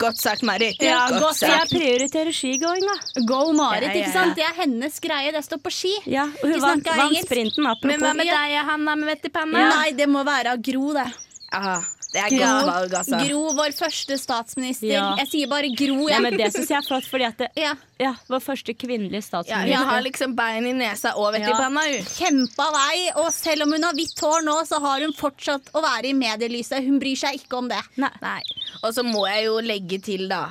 Godt 0.01 0.21
sagt, 0.21 0.43
Marit. 0.49 0.81
Ja, 0.81 1.03
godt 1.13 1.37
Så 1.37 1.51
jeg 1.51 1.69
prioriterer 1.69 2.33
skigåing, 2.33 2.87
da. 2.89 3.23
Go 3.29 3.53
Marit, 3.53 3.91
Ja, 3.91 3.93
ja, 3.93 4.01
ikke 4.01 4.13
sant? 4.15 4.37
Det 4.39 4.47
er 4.47 4.57
hennes 4.63 5.01
greie. 5.05 5.33
Det 5.35 5.45
står 5.45 5.61
på 5.61 5.73
ski. 5.75 5.93
Ja, 6.09 6.25
og 6.41 6.49
hun 6.49 6.61
vant, 6.65 6.93
vant 7.03 7.23
sprinten, 7.27 7.69
apropos. 7.69 7.93
Men 7.93 8.05
hva 8.05 8.15
med 8.17 8.31
deg, 8.31 8.59
Hanna 8.71 8.97
med 8.97 9.13
vett 9.13 9.29
i 9.29 9.33
panna? 9.35 9.67
Nei, 9.77 9.91
det 9.99 10.09
må 10.09 10.25
være 10.25 10.57
Gro, 10.65 10.93
det. 10.97 11.09
Aha, 11.53 11.81
det 12.13 12.21
er 12.25 12.33
Gro, 12.33 12.39
godt 12.43 12.67
valg, 12.67 12.95
altså. 12.99 13.19
Gro, 13.29 13.43
vår 13.55 13.75
første 13.79 14.17
statsminister. 14.19 14.89
Ja. 14.91 15.05
Jeg 15.21 15.29
sier 15.31 15.51
bare 15.51 15.69
Gro, 15.79 16.09
Ja, 16.09 16.17
jeg. 16.17 16.23
men 16.25 16.37
det 16.41 16.49
syns 16.55 16.73
jeg 16.73 16.79
er 16.81 16.87
flott, 16.89 17.07
fordi 17.07 17.27
at 17.29 17.37
det, 17.39 17.49
Ja. 17.57 17.75
ja, 18.01 18.15
vår 18.29 18.41
første 18.43 18.75
kvinnelige 18.75 19.23
Ja, 19.47 19.61
hun 19.63 19.87
har 19.89 20.03
liksom 20.03 20.35
bein 20.35 20.67
i 20.67 20.73
nesa 20.73 21.15
og 21.17 21.33
vett 21.35 21.47
i 21.47 21.51
Ja. 21.51 21.57
panna, 21.57 21.81
hun. 21.87 22.03
Kjempa 22.17 22.67
vei, 22.75 23.11
og 23.17 23.33
selv 23.33 23.63
om 23.63 23.73
hun 23.73 23.83
har 23.83 23.93
hvitt 23.95 24.19
hår 24.19 24.43
nå, 24.43 24.57
så 24.67 24.81
har 24.81 25.01
hun 25.01 25.13
fortsatt 25.13 25.71
å 25.73 25.83
være 25.83 26.07
i 26.11 26.13
medielyset. 26.13 26.85
Hun 26.85 26.99
bryr 26.99 27.17
seg 27.17 27.35
ikke 27.39 27.59
om 27.59 27.69
det. 27.69 27.83
Nei. 27.97 28.11
Nei. 28.21 28.43
Og 28.83 28.93
så 28.93 29.03
må 29.07 29.27
jeg 29.29 29.45
jo 29.47 29.61
legge 29.61 30.03
til, 30.03 30.29
da. 30.29 30.49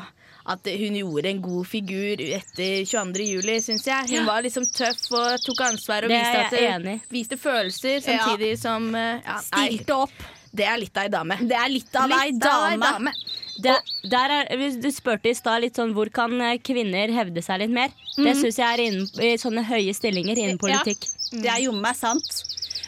At 0.49 0.63
hun 0.65 0.95
gjorde 0.95 1.29
en 1.29 1.41
god 1.41 1.67
figur 1.67 2.17
etter 2.17 2.85
22. 2.87 3.25
juli, 3.35 3.59
syns 3.61 3.83
jeg. 3.85 4.17
Hun 4.17 4.25
var 4.25 4.41
liksom 4.41 4.65
tøff 4.65 5.11
og 5.11 5.37
tok 5.45 5.59
ansvar 5.61 6.03
og 6.07 6.09
viste, 6.09 6.47
at 6.47 7.09
viste 7.11 7.37
følelser 7.37 7.99
samtidig 8.01 8.57
som 8.57 8.95
eh, 8.95 9.19
ja, 9.25 9.37
Stilte 9.43 9.93
opp. 10.07 10.11
Det 10.51 10.65
er 10.65 10.79
litt 10.81 10.97
av 10.97 11.05
ei 11.05 11.11
dame. 11.13 11.37
Det 11.45 11.57
er 11.57 11.69
litt 11.71 11.95
av 11.99 12.13
ei 12.15 12.31
dame. 12.33 12.79
dame. 12.81 13.13
Det, 13.59 13.75
der 14.09 14.33
er, 14.33 14.51
du 14.81 14.89
spurte 14.95 15.29
i 15.29 15.35
stad 15.35 15.61
litt 15.65 15.77
sånn 15.79 15.91
hvor 15.95 16.09
kan 16.13 16.31
eh, 16.41 16.57
kvinner 16.63 17.11
hevde 17.13 17.43
seg 17.43 17.63
litt 17.63 17.73
mer. 17.75 17.91
Det 18.15 18.35
syns 18.39 18.59
jeg 18.59 18.67
er 18.67 18.83
innen, 18.85 19.09
i 19.23 19.33
sånne 19.39 19.65
høye 19.67 19.93
stillinger 19.95 20.39
innen 20.39 20.59
politikk. 20.61 21.05
Det 21.33 21.49
er 21.51 21.61
jo 21.65 21.75
meg 21.75 21.97
sant. 21.99 22.43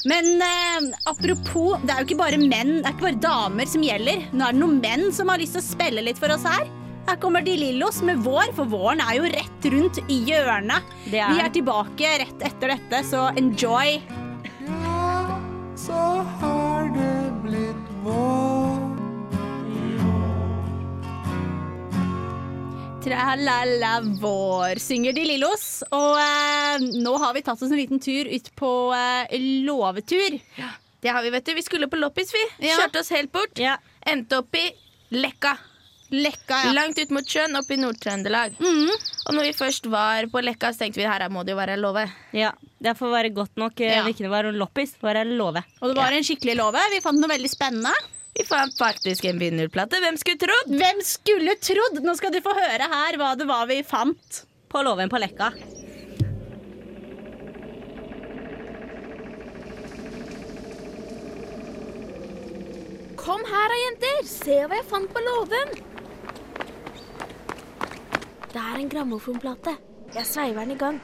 Men 0.08 0.42
eh, 0.42 0.92
apropos, 1.12 1.78
det 1.84 1.94
er 1.94 2.02
jo 2.02 2.10
ikke 2.10 2.22
bare 2.24 2.40
menn, 2.42 2.80
det 2.80 2.88
er 2.88 2.96
ikke 2.96 3.10
bare 3.10 3.24
damer 3.28 3.70
som 3.70 3.84
gjelder. 3.86 4.24
Nå 4.32 4.48
er 4.48 4.56
det 4.56 4.64
noen 4.64 4.80
menn 4.82 5.12
som 5.16 5.30
har 5.30 5.42
lyst 5.42 5.58
til 5.60 5.64
å 5.64 5.68
spille 5.68 6.06
litt 6.08 6.22
for 6.22 6.34
oss 6.34 6.48
her. 6.48 6.66
Her 7.08 7.18
kommer 7.22 7.44
De 7.46 7.54
Lillos 7.58 8.02
med 8.06 8.22
vår, 8.26 8.52
for 8.58 8.70
våren 8.70 9.02
er 9.04 9.18
jo 9.18 9.30
rett 9.34 9.70
rundt 9.74 10.02
i 10.08 10.22
hjørnet. 10.30 10.90
Er. 11.12 11.34
Vi 11.34 11.44
er 11.44 11.54
tilbake 11.54 12.18
rett 12.24 12.50
etter 12.52 12.76
dette, 12.76 13.06
så 13.10 13.30
enjoy. 13.42 13.98
Tralala 23.04 24.00
vår, 24.22 24.76
synger 24.80 25.14
De 25.18 25.24
Lillos. 25.26 25.82
Og 25.90 26.20
eh, 26.22 26.84
nå 27.02 27.16
har 27.24 27.34
vi 27.34 27.42
tatt 27.46 27.58
oss 27.64 27.72
en 27.72 27.80
liten 27.80 28.00
tur 28.04 28.28
ut 28.30 28.52
på 28.60 28.70
eh, 28.94 29.34
låvetur. 29.66 30.38
Det 31.02 31.10
har 31.10 31.24
vi, 31.26 31.32
vet 31.34 31.46
du. 31.50 31.54
Vi 31.58 31.64
skulle 31.66 31.90
på 31.90 31.98
loppis, 31.98 32.30
vi. 32.36 32.44
Ja. 32.68 32.76
Kjørte 32.78 33.02
oss 33.02 33.10
helt 33.16 33.32
bort. 33.34 33.58
Ja. 33.58 33.80
Endte 34.06 34.38
opp 34.44 34.54
i 34.60 34.68
Lekka. 35.18 35.56
Lekka, 36.12 36.60
ja. 36.68 36.72
Langt 36.76 37.00
ut 37.00 37.10
mot 37.16 37.26
sjøen, 37.32 37.56
oppe 37.58 37.74
i 37.74 37.80
Nord-Trøndelag. 37.80 38.58
Mm. 38.60 38.92
Og 38.92 39.34
når 39.38 39.46
vi 39.48 39.54
først 39.56 39.86
var 39.90 40.28
på 40.30 40.42
Lekka, 40.44 40.74
så 40.76 40.84
tenkte 40.84 41.00
vi 41.02 41.08
her 41.08 41.24
må 41.32 41.46
det 41.48 41.56
jo 41.56 41.60
være 41.62 41.80
låve. 41.82 42.06
ja. 42.38 42.54
Det 42.82 42.96
får 42.98 43.12
være 43.14 43.30
godt 43.30 43.60
nok. 43.62 43.78
eh, 43.82 43.92
Ja. 43.94 44.04
Det 44.04 44.16
ikke 44.16 44.30
var 44.32 44.48
loppis, 44.58 44.96
det 44.98 45.04
var 45.06 45.20
være. 45.30 45.62
Og 45.82 45.92
det 45.92 45.98
var 46.02 46.12
en 46.18 46.24
skikkelig 46.26 46.56
låve. 46.58 46.82
Vi 46.90 47.02
fant 47.04 47.20
noe 47.22 47.30
veldig 47.30 47.50
spennende. 47.52 47.92
Vi 48.34 48.46
fant 48.48 48.78
faktisk 48.78 49.26
en 49.28 49.40
vinylplate. 49.42 50.00
Hvem 50.00 50.18
skulle 50.20 50.40
trodd? 50.40 50.72
Hvem 50.80 51.04
skulle 51.04 51.56
trodd? 51.60 52.00
Nå 52.06 52.16
skal 52.20 52.32
du 52.34 52.40
få 52.44 52.56
høre 52.56 52.88
her 52.94 53.20
hva 53.20 53.34
det 53.36 53.48
var 53.50 53.68
vi 53.70 53.82
fant. 53.84 54.44
På 54.72 54.84
låven 54.88 55.12
på 55.12 55.20
Lekka. 55.20 55.52
Kom 63.20 63.44
her 63.46 63.68
da, 63.74 63.80
jenter. 63.84 64.24
Se 64.32 64.62
hva 64.64 64.80
jeg 64.80 64.88
fant 64.90 65.12
på 65.12 65.28
låven. 65.28 65.76
Det 68.52 68.60
er 68.60 68.80
en 68.80 68.92
grammofonplate. 68.92 69.76
Jeg 70.16 70.28
sveiver 70.28 70.64
den 70.64 70.78
i 70.78 70.80
gang. 70.80 71.04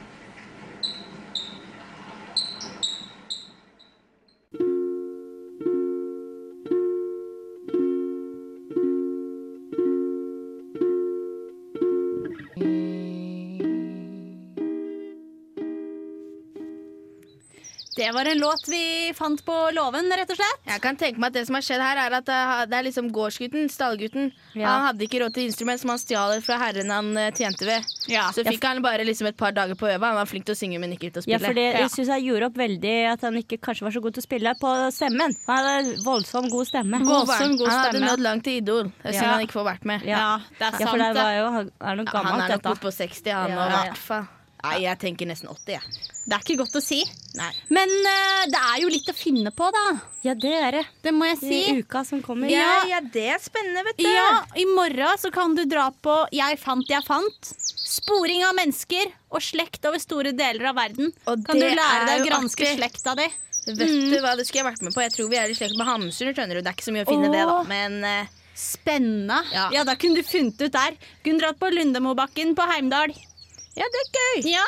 Det 17.98 18.12
var 18.14 18.28
en 18.30 18.38
låt 18.38 18.68
vi 18.70 19.10
fant 19.18 19.40
på 19.44 19.54
låven, 19.74 20.06
rett 20.14 20.30
og 20.30 20.38
slett. 20.38 20.60
Jeg 20.70 20.80
kan 20.84 20.96
tenke 21.00 21.18
meg 21.18 21.32
at 21.32 21.34
Det 21.34 21.42
som 21.48 21.56
har 21.58 21.64
skjedd 21.66 21.82
her 21.82 21.98
er 22.04 22.14
at 22.20 22.28
det 22.70 22.76
er 22.78 22.84
liksom 22.86 23.08
gårdsgutten, 23.10 23.66
stallgutten. 23.74 24.28
Ja. 24.54 24.68
Han 24.70 24.84
hadde 24.86 25.02
ikke 25.08 25.18
råd 25.24 25.34
til 25.34 25.48
instrument 25.48 25.80
som 25.82 25.90
han 25.90 25.98
stjal 25.98 26.36
fra 26.46 26.58
herren 26.62 26.92
han 26.94 27.08
eh, 27.18 27.32
tjente 27.34 27.66
ved. 27.66 27.82
Ja. 28.06 28.28
Så 28.30 28.44
fikk 28.46 28.62
han 28.68 28.80
bare 28.84 29.02
liksom 29.08 29.26
et 29.32 29.36
par 29.36 29.50
dager 29.56 29.74
på 29.74 29.88
å 29.88 29.90
øve. 29.96 30.06
Han 30.06 30.14
var 30.20 30.30
flink 30.30 30.46
til 30.46 30.54
å 30.54 30.58
synge, 30.60 30.78
men 30.78 30.94
ikke 30.94 31.10
til 31.10 31.22
å 31.22 31.26
Ja, 31.26 31.38
spille. 31.40 31.48
for 31.50 31.54
det, 31.58 31.66
Ja. 31.74 31.78
jeg 31.82 31.90
synes 31.96 32.08
jeg 32.14 32.22
gjorde 32.28 32.46
opp 32.52 32.56
veldig 32.62 32.94
at 33.12 33.20
han 33.26 33.34
ikke 33.42 33.58
kanskje 33.66 33.82
var 33.88 33.90
så 33.98 34.00
god 34.06 34.14
til 34.14 34.22
å 34.22 34.28
spille 34.28 34.54
på 34.62 34.72
stemmen. 34.94 35.36
Han 35.50 35.64
hadde 35.66 35.98
voldsomt 36.06 36.50
god 36.54 36.66
stemme. 36.70 37.02
God- 37.02 37.26
voldsomt 37.26 37.58
god 37.58 37.68
han 37.68 37.84
hadde 37.84 38.00
nådd 38.06 38.20
langt 38.30 38.44
til 38.44 38.62
Idol. 38.62 38.92
Ja. 39.04 39.20
han 39.34 39.40
ikke 39.46 39.58
får 39.58 39.66
vært 39.74 39.84
med. 39.84 40.02
Ja, 40.06 40.38
det 40.58 40.62
er 40.70 40.78
Ja, 40.78 40.86
for 40.86 40.98
det 40.98 41.14
var 41.18 41.32
jo, 41.34 41.50
han 41.50 41.70
er 41.82 41.96
noe 41.96 42.04
Ja, 42.06 42.12
gammelt, 42.12 42.30
han 42.30 42.40
er 42.40 42.48
nok 42.48 42.62
dette. 42.62 42.70
oppe 42.70 42.80
på 42.86 42.92
60, 42.94 43.30
han 43.32 43.50
Ja, 43.50 43.56
nå, 43.56 43.66
i 43.66 43.88
hvert 43.90 43.96
fall. 43.98 44.28
Nei, 44.64 44.74
jeg 44.82 44.98
tenker 44.98 45.28
nesten 45.30 45.48
80, 45.52 45.74
jeg. 45.76 46.04
Det 46.28 46.34
er 46.36 46.42
ikke 46.44 46.56
godt 46.60 46.76
å 46.76 46.82
si. 46.82 46.98
Nei. 47.38 47.50
Men 47.72 47.92
uh, 48.04 48.42
det 48.50 48.60
er 48.60 48.80
jo 48.82 48.90
litt 48.92 49.08
å 49.08 49.14
finne 49.16 49.52
på, 49.54 49.68
da. 49.74 49.84
Ja, 50.26 50.34
det 50.34 50.52
er 50.52 50.76
det. 50.78 50.84
Det 51.06 51.12
må 51.14 51.28
jeg 51.28 51.38
I 51.46 51.78
uka 51.78 52.02
som 52.04 52.20
kommer. 52.24 52.50
Ja, 52.52 52.82
ja, 52.90 52.98
det 53.00 53.26
er 53.36 53.40
spennende, 53.42 53.84
vet 53.86 54.00
du. 54.02 54.08
Ja, 54.10 54.42
I 54.58 54.66
morgen 54.68 55.20
så 55.22 55.30
kan 55.34 55.54
du 55.56 55.62
dra 55.70 55.88
på 56.04 56.16
Jeg 56.34 56.58
fant, 56.60 56.88
jeg 56.90 57.06
fant. 57.06 57.52
Sporing 57.88 58.42
av 58.48 58.56
mennesker 58.58 59.12
og 59.30 59.44
slekt 59.44 59.86
over 59.88 60.02
store 60.02 60.34
deler 60.36 60.72
av 60.72 60.78
verden. 60.80 61.12
Og 61.30 61.44
Kan 61.46 61.60
du 61.60 61.68
lære 61.68 62.02
er 62.02 62.08
deg 62.10 62.24
å 62.24 62.28
granske 62.28 62.66
artig. 62.66 62.80
slekta 62.80 63.14
di? 63.18 63.28
Vet 63.68 63.94
du 64.10 64.18
hva, 64.24 64.34
det 64.36 64.46
skulle 64.48 64.62
jeg 64.62 64.68
vært 64.70 64.84
med 64.86 64.94
på. 64.96 65.04
Jeg 65.04 65.14
tror 65.14 65.30
vi 65.30 65.38
er 65.40 65.52
i 65.52 65.56
slekt 65.56 65.76
med 65.78 65.88
Hamsun, 65.88 66.32
skjønner 66.32 66.58
du. 66.58 66.64
Det 66.64 66.70
er 66.72 66.76
ikke 66.76 66.88
så 66.88 66.94
mye 66.96 67.06
å 67.06 67.10
finne 67.10 67.28
Åh. 67.28 67.34
det, 67.36 67.46
da. 67.48 67.56
Men 67.68 67.98
uh, 68.04 68.36
Spennende. 68.58 69.38
Ja. 69.54 69.68
Ja. 69.72 69.84
da 69.86 69.94
kunne 69.94 70.18
du 70.18 70.26
funnet 70.26 70.58
ut 70.58 70.74
der. 70.74 70.96
Kunne 71.22 71.38
dratt 71.44 71.60
på 71.60 71.70
Lundemobakken 71.70 72.56
på 72.58 72.66
Heimdal. 72.72 73.14
Ja, 73.78 73.88
det 73.94 74.04
er 74.04 74.12
gøy. 74.18 74.52
Ja. 74.52 74.66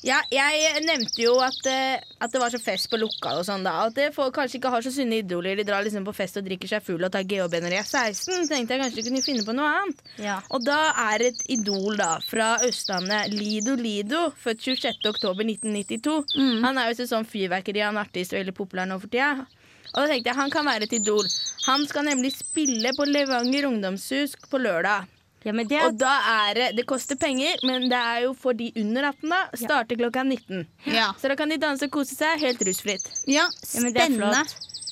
Ja, 0.00 0.22
jeg 0.32 0.80
nevnte 0.86 1.20
jo 1.20 1.34
at, 1.44 1.58
eh, 1.68 2.00
at 2.24 2.32
det 2.32 2.40
var 2.40 2.48
så 2.52 2.56
fest 2.62 2.88
på 2.88 2.96
lokal 2.96 3.42
og 3.42 3.44
sånn 3.44 3.66
da. 3.66 3.74
At 3.90 3.98
folk 4.16 4.32
kanskje 4.38 4.56
ikke 4.56 4.72
har 4.72 4.84
så 4.84 4.92
sunne 4.94 5.18
idoler. 5.20 5.58
De 5.60 5.66
drar 5.68 5.84
liksom 5.84 6.06
på 6.08 6.14
fest 6.16 6.38
og 6.40 6.46
drikker 6.46 6.70
seg 6.70 6.86
full 6.86 7.04
og 7.04 7.12
tar 7.12 7.26
GHB 7.28 7.58
når 7.60 7.74
de 7.74 7.80
er 7.82 7.84
16. 7.84 8.48
Tenkte 8.48 8.78
jeg 8.78 8.80
kanskje 8.80 8.96
de 8.96 9.04
kunne 9.10 9.26
finne 9.26 9.44
på 9.44 9.56
noe 9.58 9.68
annet. 9.68 10.00
Ja. 10.24 10.38
Og 10.48 10.64
da 10.64 10.78
er 11.12 11.26
et 11.28 11.44
idol 11.52 12.00
da 12.00 12.14
fra 12.24 12.54
Østlandet, 12.64 13.34
Lido 13.36 13.76
Lido, 13.76 14.30
født 14.40 14.64
26.10.1992. 14.70 16.16
Han 16.64 16.80
er 16.80 16.88
jo 16.94 17.10
sånn 17.12 17.28
fyrverkeri, 17.28 17.84
han 17.84 18.00
er 18.00 18.08
artist 18.08 18.32
og 18.32 18.40
veldig 18.40 18.56
populær 18.56 18.88
nå 18.88 18.96
for 19.04 19.12
tida. 19.12 19.44
Og 19.90 20.00
da 20.00 20.08
tenkte 20.08 20.30
jeg 20.32 20.38
han 20.38 20.52
kan 20.54 20.68
være 20.70 20.88
et 20.88 20.96
idol. 20.96 21.28
Han 21.66 21.84
skal 21.90 22.08
nemlig 22.08 22.32
spille 22.38 22.96
på 22.96 23.04
Levanger 23.04 23.68
ungdomshus 23.68 24.38
på 24.48 24.64
lørdag. 24.64 25.10
Ja, 25.44 25.52
men 25.56 25.68
det 25.68 25.78
er 25.78 25.86
Og 25.88 25.96
da 25.96 26.12
er 26.28 26.54
det 26.54 26.64
Det 26.76 26.84
koster 26.86 27.16
penger, 27.16 27.62
men 27.64 27.88
det 27.88 27.96
er 27.96 28.26
jo 28.26 28.34
for 28.36 28.52
de 28.52 28.72
under 28.76 29.08
18, 29.08 29.30
da. 29.30 29.38
Starter 29.56 29.96
klokka 29.96 30.24
19. 30.24 30.66
Ja. 30.92 31.12
Så 31.20 31.28
da 31.32 31.36
kan 31.36 31.48
de 31.48 31.56
danse 31.56 31.88
og 31.88 31.94
kose 31.94 32.14
seg 32.16 32.40
helt 32.40 32.60
rusfritt. 32.68 33.06
ja, 33.26 33.46
Ja, 33.48 33.48
det 33.80 33.96
er 33.96 34.10
spennende. 34.10 34.44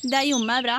Det 0.03 0.15
er 0.15 0.29
jommen 0.31 0.63
bra. 0.65 0.79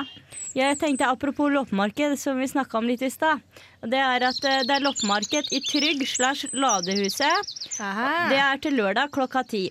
Jeg 0.56 0.78
tenkte 0.80 1.06
Apropos 1.06 1.52
loppemarked, 1.52 2.16
som 2.18 2.38
vi 2.38 2.48
snakka 2.50 2.78
om 2.78 2.88
litt 2.88 3.02
i 3.06 3.10
stad. 3.10 3.38
Det 3.86 3.98
er 4.02 4.24
at 4.26 4.44
eh, 4.44 4.62
det 4.66 4.74
er 4.74 4.82
loppemarked 4.82 5.52
i 5.54 5.60
Trygg 5.62 6.02
slash 6.08 6.48
Ladehuset. 6.52 7.52
Det 8.32 8.40
er 8.42 8.58
til 8.58 8.74
lørdag 8.74 9.12
klokka 9.14 9.44
ti. 9.46 9.68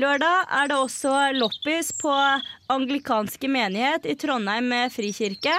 Lørdag 0.00 0.48
er 0.50 0.70
det 0.72 0.78
også 0.80 1.12
loppis 1.36 1.92
på 2.00 2.14
anglikanske 2.72 3.50
menighet 3.52 4.08
i 4.08 4.16
Trondheim 4.18 4.66
med 4.72 4.90
frikirke. 4.90 5.52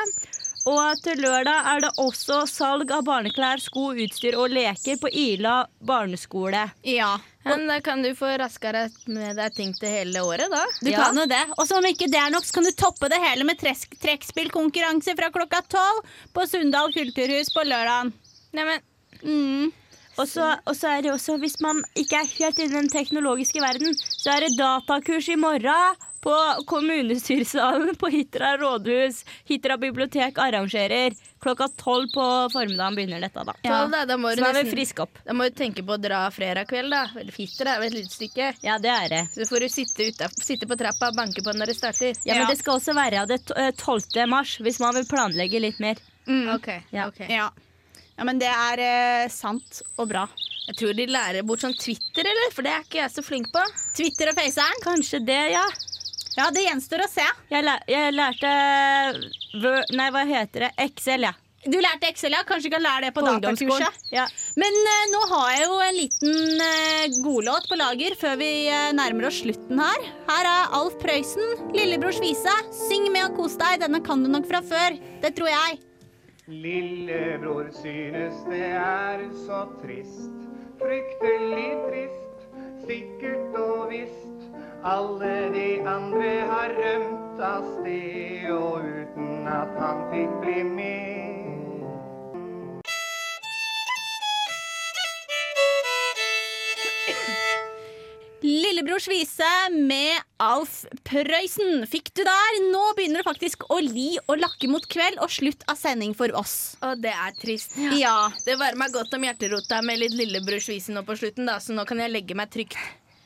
Og 0.66 1.02
til 1.06 1.20
lørdag 1.22 1.68
er 1.76 1.82
det 1.84 1.92
også 2.02 2.40
salg 2.50 2.90
av 2.92 3.04
barneklær, 3.06 3.62
sko, 3.62 3.92
utstyr 3.94 4.34
og 4.42 4.50
leker 4.50 4.98
på 4.98 5.12
Ila 5.14 5.60
barneskole. 5.86 6.64
Ja. 6.90 7.12
Men 7.46 7.68
da 7.70 7.78
kan 7.86 8.02
du 8.02 8.10
få 8.18 8.32
raskere 8.42 8.88
med 9.06 9.38
deg 9.38 9.54
ting 9.54 9.76
til 9.78 9.92
hele 9.94 10.24
året, 10.26 10.50
da. 10.50 10.64
Du 10.82 10.90
Ja. 10.90 11.04
kan 11.04 11.16
jo 11.22 11.28
det. 11.30 11.44
Og 11.60 11.68
som 11.68 11.86
ikke 11.86 12.10
det 12.10 12.18
er 12.18 12.32
nok, 12.34 12.44
så 12.44 12.54
kan 12.58 12.64
du 12.64 12.72
toppe 12.72 13.10
det 13.10 13.22
hele 13.22 13.46
med 13.46 13.60
trekkspillkonkurranse 13.60 15.16
fra 15.16 15.30
klokka 15.30 15.62
tolv 15.70 16.02
på 16.34 16.48
Sunndal 16.50 16.92
kulturhus 16.94 17.54
på 17.54 17.62
lørdag. 17.66 18.12
Neimen, 18.54 18.82
Mm. 19.24 19.72
Og 20.18 20.28
så, 20.28 20.58
og 20.66 20.76
så 20.76 20.88
er 20.98 21.02
det 21.02 21.12
også, 21.12 21.38
hvis 21.40 21.60
man 21.62 21.82
ikke 21.96 22.16
er 22.22 22.28
helt 22.40 22.60
inne 22.60 22.72
i 22.78 22.82
den 22.82 22.90
teknologiske 22.90 23.60
verden, 23.60 23.96
så 24.00 24.36
er 24.36 24.40
det 24.46 24.58
datakurs 24.58 25.28
i 25.30 25.36
morgen 25.36 25.96
på 26.26 26.34
kommunestyresalen 26.66 27.96
på 28.02 28.10
Hitra 28.10 28.56
rådhus. 28.58 29.24
Hitra 29.46 29.78
bibliotek 29.78 30.38
arrangerer. 30.42 31.14
Klokka 31.42 31.68
tolv 31.78 32.08
på 32.14 32.24
formiddagen 32.54 32.96
begynner 32.98 33.22
dette, 33.22 33.44
da. 33.46 33.54
tolv, 33.62 33.92
da. 33.94 34.06
Da 34.10 34.18
må, 34.18 34.32
Så 34.34 34.40
du 34.40 34.42
da 34.42 34.50
er 34.50 34.56
vi 34.58 34.64
nesten, 34.64 34.74
friske 34.78 35.04
opp. 35.06 35.20
da 35.28 35.36
må 35.38 35.46
du 35.50 35.54
tenke 35.60 35.84
på 35.86 35.94
å 35.94 36.02
dra 36.02 36.24
fredag 36.34 36.66
kveld, 36.72 36.90
da. 36.96 37.04
Hitra 37.38 37.76
er 37.76 37.84
da. 37.84 37.90
Et 37.90 37.98
lite 38.00 38.14
stykke. 38.16 38.48
Ja, 38.66 38.80
det 38.82 38.90
er 38.96 39.10
det. 39.14 39.22
Så 39.36 39.46
får 39.52 39.66
du 39.66 39.70
sitte, 39.70 40.08
ute, 40.10 40.30
sitte 40.42 40.66
på 40.70 40.78
trappa 40.80 41.12
og 41.14 41.20
banke 41.20 41.44
på 41.46 41.54
når 41.54 41.72
det 41.72 41.78
starter. 41.78 42.18
Ja, 42.26 42.40
Men 42.40 42.50
det 42.50 42.58
skal 42.64 42.80
også 42.80 42.96
være 42.98 43.28
det 43.30 43.42
eh, 43.54 43.72
12. 43.78 44.26
mars, 44.32 44.58
hvis 44.66 44.82
man 44.82 44.98
vil 44.98 45.06
planlegge 45.12 45.62
litt 45.62 45.80
mer. 45.84 46.02
Ok, 46.56 46.72
Ja. 46.90 47.06
Okay. 47.12 47.30
Ja. 47.30 47.52
ja, 48.18 48.24
men 48.26 48.40
det 48.42 48.50
er 48.50 48.82
eh, 48.82 49.28
sant 49.30 49.84
og 50.02 50.10
bra. 50.10 50.26
Jeg 50.66 50.80
tror 50.80 50.96
de 50.98 51.06
lærer 51.06 51.46
bort 51.46 51.62
sånn 51.62 51.76
Twitter, 51.78 52.26
eller? 52.26 52.50
For 52.56 52.66
det 52.66 52.72
er 52.74 52.82
ikke 52.88 53.04
jeg 53.04 53.14
så 53.14 53.22
flink 53.22 53.52
på. 53.54 53.62
Twitter 53.94 54.32
og 54.32 54.40
Faceren. 54.40 54.82
Kanskje 54.82 55.20
det, 55.22 55.44
ja. 55.54 55.62
Ja, 56.36 56.50
det 56.52 56.66
gjenstår 56.66 57.06
å 57.06 57.10
se. 57.10 57.26
Jeg, 57.52 57.64
lær, 57.64 57.82
jeg 57.88 58.14
lærte 58.16 58.54
Nei, 59.96 60.12
hva 60.12 60.24
heter 60.28 60.68
det? 60.68 60.72
Excel, 60.84 61.30
ja. 61.30 61.34
Du 61.66 61.80
lærte 61.82 62.10
Excel, 62.12 62.36
ja. 62.36 62.44
Kanskje 62.46 62.70
du 62.70 62.76
kan 62.76 62.84
lære 62.84 63.08
det 63.08 63.14
på, 63.16 63.24
På 63.24 63.32
datakurset. 63.40 64.04
Ja. 64.14 64.28
Men 64.60 64.76
uh, 64.86 65.06
nå 65.14 65.22
har 65.32 65.48
jeg 65.56 65.64
jo 65.64 65.80
en 65.86 65.98
liten 65.98 66.62
uh, 66.62 67.16
godlåt 67.26 67.70
på 67.72 67.80
lager 67.80 68.18
før 68.20 68.36
vi 68.42 68.52
uh, 68.68 68.92
nærmer 68.98 69.30
oss 69.32 69.40
slutten 69.42 69.82
her. 69.82 70.06
Her 70.28 70.52
er 70.52 70.78
Alf 70.78 71.00
Prøysen, 71.02 71.56
lillebrors 71.74 72.22
vise. 72.22 72.54
Syng 72.86 73.10
med 73.10 73.32
og 73.32 73.40
kos 73.40 73.58
deg. 73.62 73.80
Denne 73.86 74.04
kan 74.06 74.22
du 74.22 74.30
nok 74.30 74.46
fra 74.52 74.62
før. 74.66 75.00
Det 75.24 75.34
tror 75.40 75.50
jeg. 75.54 75.82
Lillebror 76.52 77.72
synes 77.74 78.44
det 78.52 78.68
er 78.78 79.24
så 79.48 79.64
trist, 79.80 80.30
fryktelig 80.78 81.72
trist, 81.88 82.46
sikkert 82.86 83.58
og 83.64 83.90
visst. 83.90 84.35
Alle 84.86 85.50
de 85.50 85.70
andre 85.90 86.32
har 86.46 86.70
rømt 86.78 87.40
av 87.42 87.64
sted, 87.80 88.44
og 88.54 88.84
uten 88.86 89.48
at 89.50 89.72
han 89.82 90.02
fikk 90.12 90.34
bli 90.44 90.60
med. 90.62 91.06
Lillebrors 98.46 99.08
vise 99.10 99.48
med 99.74 100.22
Alf 100.38 100.76
Prøysen 101.08 101.88
fikk 101.90 102.12
du 102.14 102.22
der. 102.28 102.60
Nå 102.70 102.84
begynner 102.94 103.24
det 103.24 103.26
faktisk 103.26 103.66
å 103.74 103.80
li 103.82 104.20
og 104.28 104.38
lakke 104.44 104.70
mot 104.70 104.86
kveld 104.86 105.18
og 105.18 105.34
slutt 105.34 105.66
av 105.66 105.80
sending 105.80 106.14
for 106.14 106.30
oss. 106.38 106.76
Og 106.86 107.02
det 107.02 107.16
er 107.16 107.34
trist. 107.42 107.74
Ja. 107.98 108.30
Det 108.46 108.60
varmer 108.62 108.94
godt 108.94 109.18
om 109.18 109.26
hjerterota 109.26 109.82
med 109.82 110.04
litt 110.04 110.14
Lillebrors 110.14 110.70
vise 110.70 110.94
nå 110.94 111.02
på 111.10 111.18
slutten, 111.18 111.50
da, 111.50 111.58
så 111.58 111.74
nå 111.74 111.88
kan 111.90 112.06
jeg 112.06 112.14
legge 112.14 112.38
meg 112.38 112.54
trygt. 112.54 112.78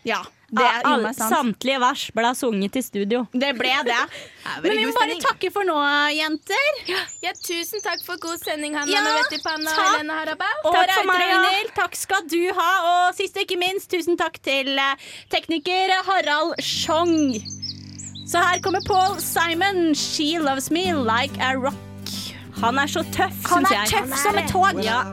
Ja. 0.04 0.22
Det 0.50 0.64
er 0.66 0.82
All, 0.90 1.04
sant. 1.14 1.30
samtlige 1.30 1.78
vers 1.78 2.04
ble 2.18 2.30
sunget 2.34 2.78
i 2.80 2.82
studio. 2.82 3.20
Det 3.38 3.52
ble 3.54 3.70
det. 3.86 3.98
Men 4.64 4.72
vi 4.80 4.86
må 4.88 4.94
bare 4.96 5.18
takke 5.22 5.52
for 5.54 5.62
nå, 5.68 5.76
jenter. 6.16 6.80
Ja, 7.22 7.34
tusen 7.38 7.84
takk 7.86 8.02
for 8.02 8.18
god 8.24 8.42
sending, 8.42 8.74
Hanna 8.74 8.90
Ja, 8.90 9.04
med 9.06 9.14
vett 9.20 9.36
i 9.38 9.42
panna 9.44 9.70
og. 9.70 9.84
Helene 9.92 10.16
Harabau. 10.18 10.50
Og 10.66 10.74
Takk 10.74 10.96
for 10.96 11.06
meg. 11.12 11.22
Ragnhild, 11.22 11.70
takk 11.78 12.00
skal 12.00 12.26
du 12.34 12.40
ha. 12.58 12.70
Og 12.90 13.14
sist 13.20 13.38
og 13.38 13.46
ikke 13.46 13.60
minst, 13.62 13.92
tusen 13.94 14.18
takk 14.18 14.42
til 14.42 14.74
eh, 14.74 14.96
tekniker 15.30 15.94
Harald 16.10 16.58
Sjong. 16.66 17.38
Så 18.30 18.42
her 18.42 18.58
kommer 18.66 18.82
Paul 18.90 19.20
Simon, 19.22 19.94
'She 19.94 20.40
Loves 20.42 20.72
Me 20.74 20.88
Like 20.98 21.38
a 21.38 21.54
Rock'. 21.62 22.34
Han 22.64 22.78
er 22.82 22.90
så 22.90 23.06
tøff, 23.14 23.46
Han 23.54 23.66
er 23.70 23.84
jeg. 23.86 23.94
tøff 23.94 24.18
som 24.18 24.38
et 24.42 24.50
tog. 24.50 24.82
Ja. 24.84 25.04